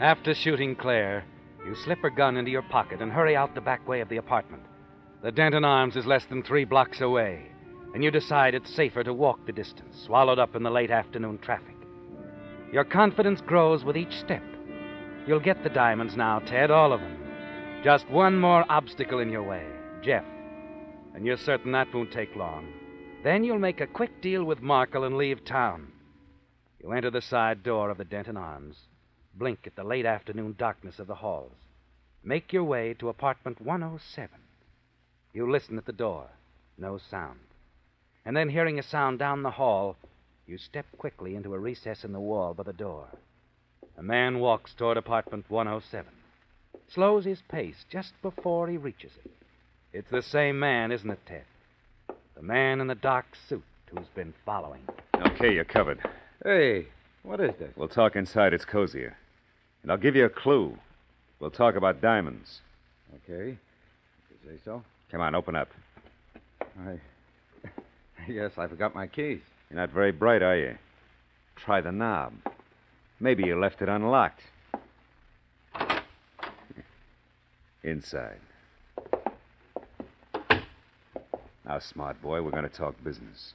After 0.03 0.35
shooting 0.35 0.75
Claire, 0.75 1.25
you 1.65 1.77
slip 1.77 2.01
her 2.01 2.11
gun 2.11 2.37
into 2.37 2.51
your 2.51 2.63
pocket 2.63 3.01
and 3.01 3.13
hurry 3.13 3.37
out 3.37 3.55
the 3.55 3.61
back 3.61 3.87
way 3.87 4.01
of 4.01 4.09
the 4.09 4.17
apartment. 4.17 4.65
The 5.23 5.31
Denton 5.31 5.65
Arms 5.65 5.95
is 5.95 6.07
less 6.07 6.25
than 6.25 6.43
three 6.43 6.65
blocks 6.65 7.01
away, 7.01 7.47
and 7.95 8.03
you 8.03 8.11
decide 8.11 8.57
it's 8.57 8.75
safer 8.75 9.05
to 9.05 9.15
walk 9.15 9.47
the 9.47 9.53
distance, 9.53 9.97
swallowed 10.05 10.41
up 10.41 10.57
in 10.57 10.65
the 10.65 10.73
late 10.73 10.91
afternoon 10.91 11.39
traffic. 11.39 11.77
Your 12.73 12.83
confidence 12.83 13.41
grows 13.43 13.85
with 13.85 13.97
each 13.97 14.19
step. 14.19 14.43
You'll 15.25 15.39
get 15.39 15.63
the 15.63 15.71
diamonds 15.71 16.17
now, 16.17 16.41
Ted, 16.41 16.73
all 16.73 16.93
of 16.93 17.01
them. 17.01 17.17
Just 17.85 18.11
one 18.11 18.37
more 18.37 18.65
obstacle 18.69 19.21
in 19.21 19.31
your 19.31 19.45
way 19.45 19.65
Jeff. 20.03 20.25
And 21.15 21.25
you're 21.25 21.37
certain 21.37 21.71
that 21.73 21.95
won't 21.95 22.11
take 22.11 22.35
long. 22.35 22.67
Then 23.23 23.45
you'll 23.45 23.61
make 23.61 23.81
a 23.81 23.87
quick 23.87 24.21
deal 24.21 24.43
with 24.43 24.63
Markle 24.63 25.05
and 25.05 25.17
leave 25.17 25.45
town. 25.45 25.93
You 26.83 26.91
enter 26.91 27.13
the 27.13 27.23
side 27.23 27.63
door 27.63 27.89
of 27.89 27.99
the 27.99 28.05
Denton 28.05 28.37
Arms, 28.37 28.89
blink 29.35 29.67
at 29.67 29.77
the 29.77 29.85
late 29.85 30.07
afternoon 30.07 30.55
darkness 30.59 30.99
of 30.99 31.07
the 31.07 31.17
halls, 31.17 31.53
make 32.23 32.53
your 32.53 32.65
way 32.65 32.95
to 32.95 33.09
apartment 33.09 33.61
107. 33.61 34.39
You 35.33 35.51
listen 35.51 35.79
at 35.79 35.87
the 35.87 35.93
door, 35.93 36.27
no 36.79 36.99
sound. 36.99 37.41
And 38.25 38.37
then, 38.37 38.51
hearing 38.51 38.79
a 38.79 38.83
sound 38.83 39.19
down 39.19 39.43
the 39.43 39.51
hall, 39.51 39.97
you 40.47 40.59
step 40.59 40.87
quickly 40.99 41.35
into 41.35 41.55
a 41.55 41.59
recess 41.59 42.05
in 42.05 42.13
the 42.13 42.21
wall 42.21 42.55
by 42.55 42.63
the 42.63 42.73
door. 42.73 43.07
A 43.97 44.03
man 44.03 44.39
walks 44.39 44.75
toward 44.75 44.97
apartment 44.97 45.47
107, 45.49 46.11
slows 46.89 47.25
his 47.25 47.43
pace 47.49 47.85
just 47.91 48.13
before 48.23 48.69
he 48.69 48.77
reaches 48.77 49.13
it. 49.25 49.31
It's 49.93 50.11
the 50.11 50.23
same 50.23 50.59
man, 50.59 50.93
isn't 50.93 51.11
it, 51.11 51.21
Ted? 51.27 51.45
The 52.35 52.43
man 52.43 52.81
in 52.81 52.87
the 52.87 52.95
dark 52.95 53.27
suit 53.49 53.65
who's 53.91 54.09
been 54.15 54.33
following. 54.45 54.83
Okay, 55.27 55.53
you're 55.53 55.65
covered. 55.65 56.01
Hey, 56.45 56.87
what 57.23 57.41
is 57.41 57.55
this? 57.59 57.73
We'll 57.77 57.89
talk 57.89 58.17
inside. 58.17 58.55
It's 58.55 58.65
cozier. 58.65 59.17
And 59.83 59.91
I'll 59.91 59.99
give 59.99 60.15
you 60.17 60.25
a 60.25 60.31
clue. 60.31 60.77
We'll 61.41 61.51
talk 61.51 61.75
about 61.75 62.01
diamonds. 62.01 62.61
Okay. 63.29 63.51
If 63.51 64.45
you 64.45 64.51
say 64.51 64.61
so. 64.65 64.83
Come 65.11 65.21
on, 65.21 65.35
open 65.35 65.57
up. 65.57 65.69
I. 66.81 66.99
Yes, 68.29 68.53
I 68.57 68.69
forgot 68.69 68.95
my 68.95 69.09
keys. 69.09 69.41
You're 69.69 69.81
not 69.81 69.91
very 69.91 70.13
bright, 70.13 70.43
are 70.43 70.57
you? 70.57 70.77
Try 71.57 71.81
the 71.81 71.91
knob. 71.91 72.33
Maybe 73.19 73.43
you 73.43 73.59
left 73.59 73.83
it 73.83 73.89
unlocked. 73.89 74.43
Inside. 77.83 78.39
Now, 81.65 81.81
smart 81.81 82.23
boy, 82.23 82.43
we're 82.43 82.53
going 82.53 82.63
to 82.63 82.69
talk 82.69 83.03
business. 83.03 83.55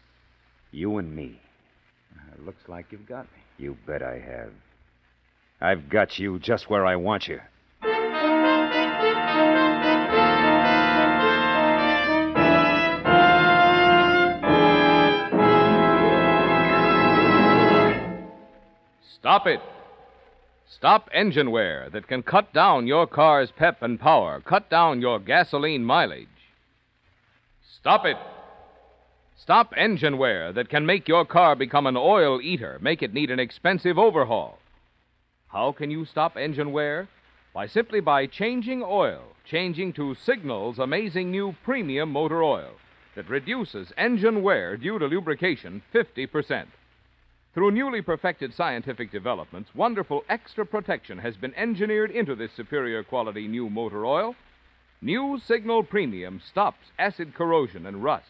You 0.72 0.98
and 0.98 1.16
me. 1.16 1.40
Uh, 2.18 2.46
looks 2.46 2.68
like 2.68 2.88
you've 2.92 3.08
got 3.08 3.24
me. 3.26 3.40
You 3.58 3.78
bet 3.86 4.04
I 4.04 4.20
have. 4.20 4.52
I've 5.60 5.90
got 5.90 6.20
you 6.20 6.38
just 6.38 6.70
where 6.70 6.86
I 6.86 6.96
want 6.96 7.28
you. 7.28 7.40
Stop 19.20 19.48
it. 19.48 19.60
Stop 20.70 21.10
engine 21.12 21.50
wear 21.50 21.90
that 21.90 22.08
can 22.08 22.22
cut 22.22 22.54
down 22.54 22.86
your 22.86 23.08
car's 23.08 23.52
pep 23.52 23.82
and 23.82 24.00
power, 24.00 24.40
cut 24.42 24.70
down 24.70 25.02
your 25.02 25.20
gasoline 25.20 25.84
mileage. 25.84 26.28
Stop 27.80 28.06
it. 28.06 28.18
Stop 29.36 29.74
engine 29.76 30.18
wear 30.18 30.54
that 30.54 30.70
can 30.70 30.86
make 30.86 31.08
your 31.08 31.26
car 31.26 31.56
become 31.56 31.88
an 31.88 31.98
oil 31.98 32.40
eater, 32.42 32.78
make 32.80 33.02
it 33.02 33.14
need 33.14 33.32
an 33.32 33.40
expensive 33.40 33.98
overhaul. 33.98 34.60
How 35.50 35.72
can 35.72 35.90
you 35.90 36.04
stop 36.04 36.36
engine 36.36 36.74
wear? 36.74 37.08
By 37.54 37.68
simply 37.68 38.02
by 38.02 38.28
changing 38.28 38.84
oil, 38.84 39.24
changing 39.46 39.94
to 39.94 40.14
Signal's 40.14 40.78
amazing 40.78 41.32
new 41.32 41.56
premium 41.64 42.12
motor 42.12 42.44
oil 42.44 42.74
that 43.16 43.30
reduces 43.30 43.94
engine 43.98 44.44
wear 44.44 44.76
due 44.76 45.00
to 45.00 45.06
lubrication 45.06 45.82
50%. 45.94 46.66
Through 47.54 47.72
newly 47.72 48.02
perfected 48.02 48.54
scientific 48.54 49.10
developments, 49.10 49.74
wonderful 49.74 50.26
extra 50.28 50.66
protection 50.66 51.18
has 51.20 51.38
been 51.38 51.56
engineered 51.56 52.12
into 52.12 52.36
this 52.36 52.52
superior 52.52 53.02
quality 53.02 53.48
new 53.48 53.70
motor 53.70 54.06
oil. 54.06 54.36
New 55.02 55.40
Signal 55.40 55.84
Premium 55.84 56.42
stops 56.42 56.92
acid 57.00 57.34
corrosion 57.34 57.86
and 57.86 58.04
rust, 58.04 58.30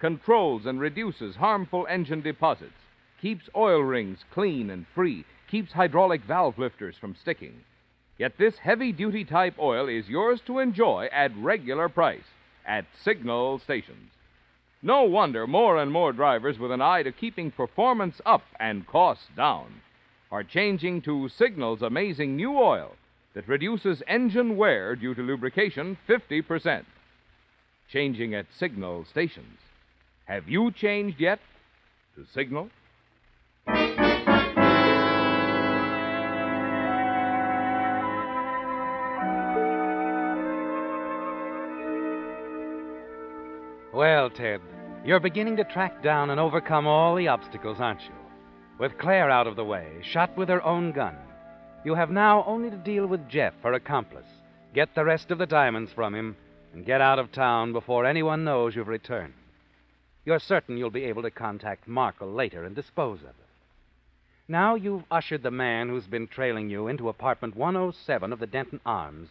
controls 0.00 0.66
and 0.66 0.80
reduces 0.80 1.36
harmful 1.36 1.86
engine 1.88 2.22
deposits, 2.22 2.82
keeps 3.22 3.48
oil 3.54 3.80
rings 3.80 4.24
clean 4.32 4.68
and 4.68 4.86
free, 4.88 5.24
keeps 5.48 5.72
hydraulic 5.72 6.22
valve 6.22 6.58
lifters 6.58 6.96
from 6.96 7.14
sticking. 7.14 7.64
Yet 8.18 8.38
this 8.38 8.58
heavy 8.58 8.92
duty 8.92 9.24
type 9.24 9.54
oil 9.58 9.88
is 9.88 10.08
yours 10.08 10.40
to 10.46 10.58
enjoy 10.58 11.08
at 11.12 11.36
regular 11.36 11.88
price 11.88 12.24
at 12.64 12.86
Signal 13.02 13.58
stations. 13.58 14.12
No 14.82 15.04
wonder 15.04 15.46
more 15.46 15.76
and 15.76 15.90
more 15.90 16.12
drivers 16.12 16.58
with 16.58 16.70
an 16.70 16.80
eye 16.80 17.02
to 17.02 17.12
keeping 17.12 17.50
performance 17.50 18.20
up 18.24 18.44
and 18.58 18.86
costs 18.86 19.28
down 19.36 19.82
are 20.30 20.44
changing 20.44 21.02
to 21.02 21.28
Signal's 21.28 21.82
amazing 21.82 22.36
new 22.36 22.58
oil 22.58 22.96
that 23.34 23.48
reduces 23.48 24.02
engine 24.06 24.56
wear 24.56 24.96
due 24.96 25.14
to 25.14 25.22
lubrication 25.22 25.96
50%. 26.08 26.84
Changing 27.88 28.34
at 28.34 28.46
Signal 28.52 29.04
stations. 29.04 29.58
Have 30.24 30.48
you 30.48 30.70
changed 30.70 31.20
yet 31.20 31.38
to 32.16 32.26
Signal? 32.26 32.70
Ted, 44.36 44.60
you're 45.02 45.18
beginning 45.18 45.56
to 45.56 45.64
track 45.64 46.02
down 46.02 46.28
and 46.28 46.38
overcome 46.38 46.86
all 46.86 47.14
the 47.14 47.28
obstacles, 47.28 47.80
aren't 47.80 48.02
you? 48.02 48.14
With 48.78 48.98
Claire 48.98 49.30
out 49.30 49.46
of 49.46 49.56
the 49.56 49.64
way, 49.64 49.86
shot 50.02 50.36
with 50.36 50.50
her 50.50 50.62
own 50.62 50.92
gun, 50.92 51.16
you 51.86 51.94
have 51.94 52.10
now 52.10 52.44
only 52.46 52.68
to 52.68 52.76
deal 52.76 53.06
with 53.06 53.28
Jeff, 53.30 53.54
her 53.62 53.72
accomplice, 53.72 54.26
get 54.74 54.94
the 54.94 55.04
rest 55.04 55.30
of 55.30 55.38
the 55.38 55.46
diamonds 55.46 55.90
from 55.90 56.14
him, 56.14 56.36
and 56.74 56.84
get 56.84 57.00
out 57.00 57.18
of 57.18 57.32
town 57.32 57.72
before 57.72 58.04
anyone 58.04 58.44
knows 58.44 58.76
you've 58.76 58.88
returned. 58.88 59.32
You're 60.26 60.38
certain 60.38 60.76
you'll 60.76 60.90
be 60.90 61.04
able 61.04 61.22
to 61.22 61.30
contact 61.30 61.88
Markle 61.88 62.30
later 62.30 62.64
and 62.64 62.76
dispose 62.76 63.20
of 63.20 63.28
it. 63.28 63.46
Now 64.48 64.74
you've 64.74 65.04
ushered 65.10 65.44
the 65.44 65.50
man 65.50 65.88
who's 65.88 66.06
been 66.06 66.26
trailing 66.26 66.68
you 66.68 66.88
into 66.88 67.08
apartment 67.08 67.56
107 67.56 68.32
of 68.32 68.38
the 68.38 68.46
Denton 68.46 68.80
Arms 68.84 69.30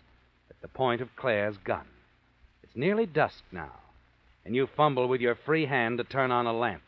at 0.50 0.60
the 0.62 0.68
point 0.68 1.02
of 1.02 1.16
Claire's 1.16 1.58
gun. 1.58 1.86
It's 2.64 2.76
nearly 2.76 3.06
dusk 3.06 3.44
now, 3.52 3.74
and 4.46 4.56
you 4.56 4.68
fumble 4.68 5.08
with 5.08 5.22
your 5.22 5.36
free 5.36 5.66
hand 5.66 5.98
to 5.98 6.04
turn 6.04 6.32
on 6.32 6.46
a 6.46 6.54
lamp. 6.54 6.84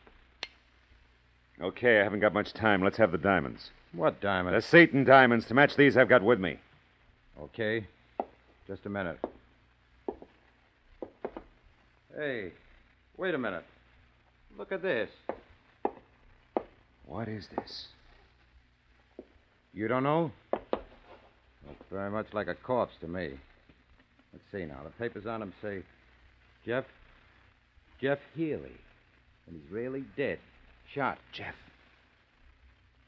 Okay, 1.60 2.00
I 2.00 2.04
haven't 2.04 2.20
got 2.20 2.32
much 2.32 2.52
time. 2.52 2.82
Let's 2.82 2.98
have 2.98 3.10
the 3.10 3.18
diamonds. 3.18 3.70
What 3.92 4.20
diamonds? 4.20 4.64
The 4.64 4.70
Seaton 4.70 5.04
diamonds 5.04 5.46
to 5.46 5.54
match 5.54 5.74
these 5.74 5.96
I've 5.96 6.08
got 6.08 6.22
with 6.22 6.38
me. 6.38 6.58
Okay. 7.40 7.86
Just 8.68 8.86
a 8.86 8.88
minute. 8.88 9.18
Hey, 12.16 12.52
wait 13.16 13.34
a 13.34 13.38
minute. 13.38 13.64
Look 14.56 14.72
at 14.72 14.82
this. 14.82 15.10
What 17.06 17.28
is 17.28 17.48
this? 17.56 17.88
You 19.72 19.88
don't 19.88 20.02
know? 20.02 20.30
Looks 20.52 21.86
very 21.90 22.10
much 22.10 22.26
like 22.32 22.48
a 22.48 22.54
corpse 22.54 22.94
to 23.00 23.08
me. 23.08 23.30
Let's 24.32 24.44
see 24.52 24.66
now. 24.66 24.80
The 24.84 24.90
papers 24.90 25.26
on 25.26 25.42
him 25.42 25.52
say 25.62 25.82
Jeff. 26.66 26.84
Jeff 28.00 28.18
Healy. 28.34 28.76
And 29.46 29.60
he's 29.60 29.70
really 29.70 30.04
dead. 30.16 30.38
Shot. 30.94 31.18
Jeff. 31.32 31.54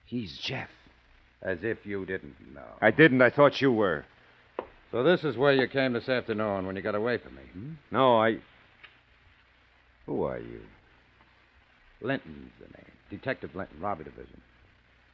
He's 0.07 0.37
Jeff. 0.39 0.69
As 1.43 1.59
if 1.63 1.87
you 1.87 2.05
didn't 2.05 2.35
know. 2.55 2.67
I 2.81 2.91
didn't. 2.91 3.23
I 3.23 3.31
thought 3.31 3.61
you 3.61 3.73
were. 3.73 4.05
So 4.91 5.03
this 5.03 5.23
is 5.25 5.37
where 5.37 5.53
you 5.53 5.69
came 5.69 5.93
this 5.93 6.09
afternoon 6.09 6.67
when 6.67 6.77
you 6.77 6.83
got 6.83 6.95
away 6.95 7.19
from 7.19 7.37
me, 7.37 7.43
hmm? 7.53 7.73
No, 7.91 8.21
I. 8.21 8.39
Who 10.07 10.25
are 10.25 10.39
you? 10.39 10.61
Linton's 12.03 12.51
the 12.59 12.67
name. 12.67 12.91
Detective 13.09 13.55
Linton, 13.55 13.81
Robbery 13.81 14.05
Division. 14.05 14.41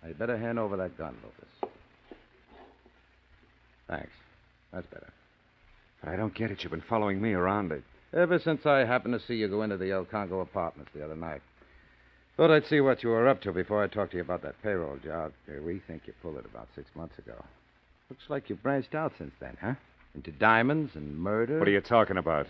You 0.06 0.14
better 0.14 0.38
hand 0.38 0.58
over 0.58 0.76
that 0.76 0.96
gun, 0.96 1.16
Lucas. 1.22 1.72
Thanks. 3.88 4.12
That's 4.72 4.86
better. 4.86 5.12
But 6.02 6.10
I 6.10 6.16
don't 6.16 6.34
get 6.34 6.50
it. 6.50 6.62
You've 6.62 6.72
been 6.72 6.82
following 6.88 7.20
me 7.20 7.32
around. 7.32 7.72
I... 7.72 7.78
Ever 8.14 8.38
since 8.38 8.64
I 8.64 8.84
happened 8.84 9.18
to 9.18 9.26
see 9.26 9.34
you 9.34 9.48
go 9.48 9.62
into 9.62 9.76
the 9.76 9.90
El 9.90 10.04
Congo 10.04 10.40
apartments 10.40 10.92
the 10.94 11.04
other 11.04 11.16
night. 11.16 11.42
Thought 12.36 12.50
I'd 12.50 12.66
see 12.66 12.80
what 12.80 13.02
you 13.02 13.08
were 13.08 13.28
up 13.28 13.40
to 13.42 13.52
before 13.52 13.82
I 13.82 13.86
talked 13.88 14.12
to 14.12 14.18
you 14.18 14.22
about 14.22 14.42
that 14.42 14.62
payroll 14.62 14.98
job. 14.98 15.32
We 15.64 15.80
think 15.86 16.02
you 16.06 16.12
pulled 16.22 16.36
it 16.36 16.44
about 16.44 16.68
six 16.74 16.88
months 16.94 17.18
ago. 17.18 17.34
Looks 18.10 18.28
like 18.28 18.48
you've 18.48 18.62
branched 18.62 18.94
out 18.94 19.12
since 19.18 19.32
then, 19.40 19.56
huh? 19.60 19.74
Into 20.14 20.30
diamonds 20.32 20.94
and 20.94 21.18
murder. 21.18 21.58
What 21.58 21.68
are 21.68 21.72
you 21.72 21.80
talking 21.80 22.16
about? 22.16 22.46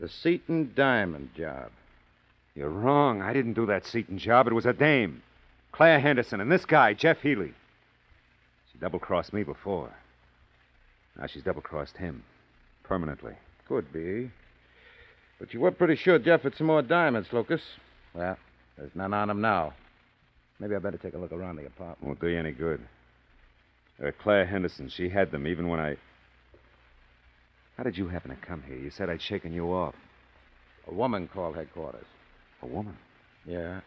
The 0.00 0.08
Seton 0.08 0.72
diamond 0.74 1.30
job. 1.36 1.70
You're 2.54 2.70
wrong. 2.70 3.20
I 3.20 3.32
didn't 3.32 3.54
do 3.54 3.66
that 3.66 3.84
Seton 3.84 4.18
job. 4.18 4.46
It 4.46 4.54
was 4.54 4.66
a 4.66 4.72
dame. 4.72 5.22
Claire 5.72 6.00
Henderson 6.00 6.40
and 6.40 6.50
this 6.50 6.64
guy, 6.64 6.94
Jeff 6.94 7.20
Healy. 7.20 7.52
She 8.72 8.78
double 8.78 8.98
crossed 8.98 9.32
me 9.32 9.42
before. 9.42 9.92
Now 11.18 11.26
she's 11.26 11.42
double 11.42 11.62
crossed 11.62 11.96
him. 11.96 12.22
Permanently. 12.84 13.34
Could 13.68 13.92
be. 13.92 14.30
But 15.38 15.52
you 15.54 15.60
were 15.60 15.70
pretty 15.70 15.96
sure 15.96 16.18
Jeff 16.18 16.42
had 16.42 16.56
some 16.56 16.66
more 16.66 16.82
diamonds, 16.82 17.28
Lucas. 17.32 17.60
Well, 18.14 18.36
there's 18.76 18.90
none 18.94 19.14
on 19.14 19.30
him 19.30 19.40
now. 19.40 19.74
Maybe 20.58 20.74
I 20.74 20.78
better 20.78 20.98
take 20.98 21.14
a 21.14 21.18
look 21.18 21.32
around 21.32 21.56
the 21.56 21.66
apartment. 21.66 22.02
Won't 22.02 22.20
do 22.20 22.28
you 22.28 22.38
any 22.38 22.52
good. 22.52 22.80
Uh, 24.02 24.10
Claire 24.22 24.46
Henderson, 24.46 24.88
she 24.88 25.08
had 25.08 25.30
them 25.30 25.46
even 25.46 25.68
when 25.68 25.80
I. 25.80 25.96
How 27.76 27.84
did 27.84 27.96
you 27.96 28.08
happen 28.08 28.30
to 28.30 28.36
come 28.36 28.62
here? 28.66 28.76
You 28.76 28.90
said 28.90 29.08
I'd 29.08 29.22
shaken 29.22 29.52
you 29.52 29.66
off. 29.66 29.94
A 30.88 30.94
woman 30.94 31.28
called 31.28 31.54
headquarters. 31.54 32.06
A 32.62 32.66
woman? 32.66 32.96
Yeah. 33.46 33.80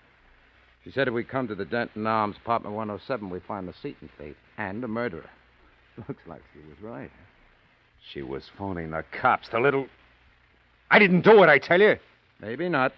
She 0.84 0.92
said 0.92 1.08
if 1.08 1.14
we 1.14 1.24
come 1.24 1.48
to 1.48 1.56
the 1.56 1.66
Denton 1.66 2.08
Arms, 2.08 2.38
apartment 2.42 2.76
107, 2.76 3.30
we 3.30 3.40
find 3.40 3.68
the 3.68 3.74
Seton 3.82 4.10
thief 4.18 4.36
and 4.58 4.84
a 4.84 4.88
murderer. 4.88 5.30
Looks 6.08 6.24
like 6.28 6.42
she 6.54 6.60
was 6.60 6.78
right. 6.82 7.12
She 8.14 8.22
was 8.22 8.50
phoning 8.58 8.92
the 8.92 9.04
cops. 9.12 9.50
The 9.50 9.60
little. 9.60 9.88
I 10.90 11.00
didn't 11.00 11.22
do 11.22 11.44
it, 11.44 11.50
I 11.50 11.60
tell 11.60 11.80
you. 11.80 11.98
Maybe 12.42 12.68
not. 12.68 12.94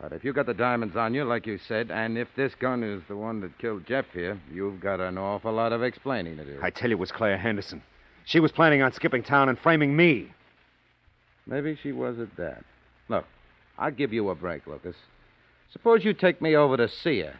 But 0.00 0.12
if 0.12 0.24
you 0.24 0.32
got 0.32 0.46
the 0.46 0.54
diamonds 0.54 0.96
on 0.96 1.14
you, 1.14 1.24
like 1.24 1.46
you 1.46 1.58
said, 1.58 1.90
and 1.90 2.18
if 2.18 2.28
this 2.36 2.54
gun 2.56 2.82
is 2.82 3.02
the 3.08 3.16
one 3.16 3.40
that 3.42 3.56
killed 3.58 3.86
Jeff 3.86 4.06
here, 4.12 4.40
you've 4.52 4.80
got 4.80 5.00
an 5.00 5.16
awful 5.16 5.52
lot 5.52 5.72
of 5.72 5.82
explaining 5.82 6.36
to 6.38 6.44
do. 6.44 6.58
I 6.62 6.70
tell 6.70 6.90
you, 6.90 6.96
it 6.96 7.00
was 7.00 7.12
Claire 7.12 7.38
Henderson. 7.38 7.82
She 8.24 8.40
was 8.40 8.50
planning 8.50 8.82
on 8.82 8.92
skipping 8.92 9.22
town 9.22 9.48
and 9.48 9.58
framing 9.58 9.94
me. 9.94 10.32
Maybe 11.46 11.78
she 11.80 11.92
was 11.92 12.18
at 12.18 12.34
that. 12.36 12.64
Look, 13.08 13.24
I'll 13.78 13.90
give 13.90 14.12
you 14.12 14.30
a 14.30 14.34
break, 14.34 14.66
Lucas. 14.66 14.96
Suppose 15.72 16.04
you 16.04 16.12
take 16.14 16.40
me 16.40 16.56
over 16.56 16.76
to 16.76 16.88
see 16.88 17.20
her, 17.20 17.34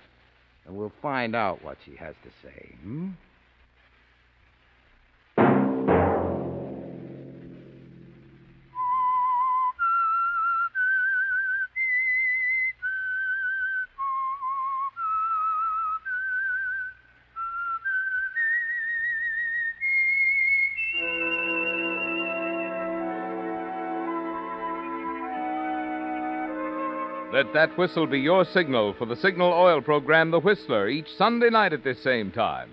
and 0.67 0.77
we'll 0.77 0.93
find 1.03 1.35
out 1.35 1.65
what 1.65 1.79
she 1.85 1.97
has 1.97 2.15
to 2.23 2.31
say. 2.43 2.75
Hmm? 2.83 3.11
That 27.55 27.79
whistle 27.79 28.05
be 28.09 28.19
your 28.19 28.45
signal 28.45 28.93
for 28.93 29.07
the 29.07 29.15
Signal 29.15 29.53
Oil 29.53 29.81
program, 29.81 30.33
The 30.33 30.41
Whistler, 30.41 30.89
each 30.89 31.15
Sunday 31.17 31.51
night 31.51 31.73
at 31.73 31.85
this 31.85 32.03
same 32.03 32.33
time. 32.33 32.69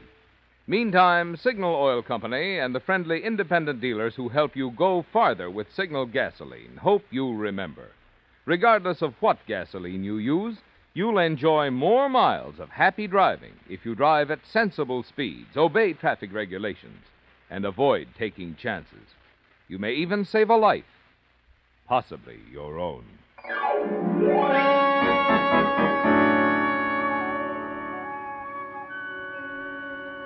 Meantime, 0.66 1.38
Signal 1.38 1.76
Oil 1.76 2.02
Company 2.02 2.58
and 2.58 2.74
the 2.74 2.80
friendly 2.80 3.24
independent 3.24 3.80
dealers 3.80 4.16
who 4.16 4.30
help 4.30 4.56
you 4.56 4.72
go 4.72 5.06
farther 5.14 5.52
with 5.52 5.72
Signal 5.72 6.08
gasoline 6.08 6.78
hope 6.78 7.04
you'll 7.12 7.36
remember. 7.36 7.90
Regardless 8.48 9.04
of 9.04 9.14
what 9.20 9.46
gasoline 9.48 10.04
you 10.04 10.18
use, 10.18 10.58
you'll 10.96 11.20
enjoy 11.20 11.70
more 11.70 12.10
miles 12.10 12.60
of 12.60 12.70
happy 12.70 13.06
driving 13.06 13.54
if 13.70 13.86
you 13.86 13.94
drive 13.94 14.32
at 14.32 14.40
sensible 14.52 15.04
speeds, 15.04 15.56
obey 15.56 15.94
traffic 15.94 16.34
regulations, 16.34 17.04
and 17.52 17.66
avoid 17.66 18.08
taking 18.18 18.56
chances. 18.56 19.14
You 19.68 19.78
may 19.78 19.94
even 19.94 20.26
save 20.26 20.50
a 20.50 20.56
life, 20.56 20.86
possibly 21.88 22.40
your 22.52 22.80
own. 22.80 23.04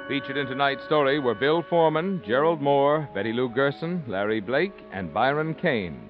Featured 0.07 0.37
in 0.37 0.45
tonight's 0.45 0.85
story 0.85 1.17
were 1.17 1.33
Bill 1.33 1.63
Forman, 1.63 2.21
Gerald 2.23 2.61
Mohr, 2.61 3.11
Betty 3.15 3.33
Lou 3.33 3.49
Gerson, 3.49 4.03
Larry 4.07 4.39
Blake, 4.39 4.85
and 4.91 5.11
Byron 5.11 5.55
Kane. 5.55 6.09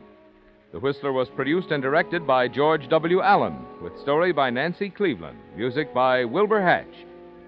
The 0.73 0.79
Whistler 0.81 1.13
was 1.13 1.29
produced 1.29 1.71
and 1.71 1.81
directed 1.81 2.27
by 2.27 2.49
George 2.49 2.89
W. 2.89 3.21
Allen, 3.21 3.57
with 3.81 3.97
story 4.01 4.33
by 4.33 4.49
Nancy 4.49 4.89
Cleveland, 4.89 5.37
music 5.55 5.93
by 5.93 6.25
Wilbur 6.25 6.61
Hatch, 6.61 7.05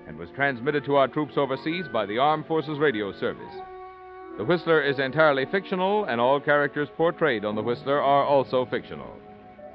and 0.07 0.17
was 0.17 0.29
transmitted 0.38 0.86
to 0.86 0.95
our 0.95 1.10
troops 1.10 1.33
overseas 1.36 1.86
by 1.91 2.05
the 2.05 2.17
Armed 2.17 2.45
Forces 2.45 2.79
Radio 2.79 3.12
Service. 3.12 3.53
The 4.38 4.45
Whistler 4.45 4.81
is 4.81 4.99
entirely 4.99 5.45
fictional, 5.51 6.05
and 6.05 6.21
all 6.21 6.39
characters 6.39 6.88
portrayed 6.95 7.43
on 7.43 7.55
The 7.55 7.62
Whistler 7.62 8.01
are 8.01 8.23
also 8.23 8.65
fictional. 8.65 9.12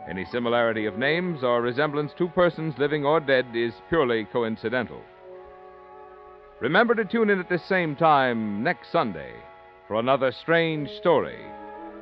Any 0.09 0.25
similarity 0.25 0.87
of 0.87 0.97
names 0.97 1.45
or 1.45 1.61
resemblance 1.61 2.13
to 2.17 2.29
persons 2.29 2.79
living 2.79 3.05
or 3.05 3.21
dead 3.21 3.45
is 3.55 3.75
purely 3.91 4.25
coincidental. 4.33 5.03
Remember 6.63 6.95
to 6.95 7.05
tune 7.05 7.29
in 7.29 7.41
at 7.41 7.49
this 7.49 7.65
same 7.65 7.97
time 7.97 8.63
next 8.63 8.93
Sunday 8.93 9.33
for 9.89 9.97
another 9.97 10.31
strange 10.31 10.89
story 10.91 11.41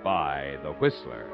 by 0.05 0.59
The 0.63 0.73
Whistler. 0.73 1.31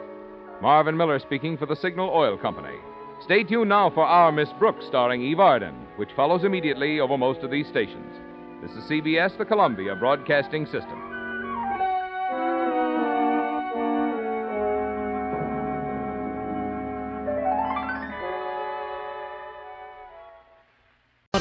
Marvin 0.63 0.97
Miller 0.97 1.19
speaking 1.19 1.59
for 1.59 1.67
the 1.67 1.75
Signal 1.75 2.09
Oil 2.09 2.39
Company. 2.39 2.77
Stay 3.25 3.43
tuned 3.43 3.69
now 3.69 3.91
for 3.91 4.05
Our 4.05 4.31
Miss 4.31 4.51
Brooks 4.61 4.87
starring 4.87 5.23
Eve 5.23 5.41
Arden, 5.41 5.75
which 5.97 6.13
follows 6.15 6.45
immediately 6.45 7.01
over 7.01 7.19
most 7.19 7.41
of 7.41 7.51
these 7.51 7.67
stations. 7.67 8.15
This 8.63 8.71
is 8.77 8.89
CBS, 8.89 9.37
the 9.37 9.45
Columbia 9.45 9.97
Broadcasting 9.97 10.65
System. 10.65 11.16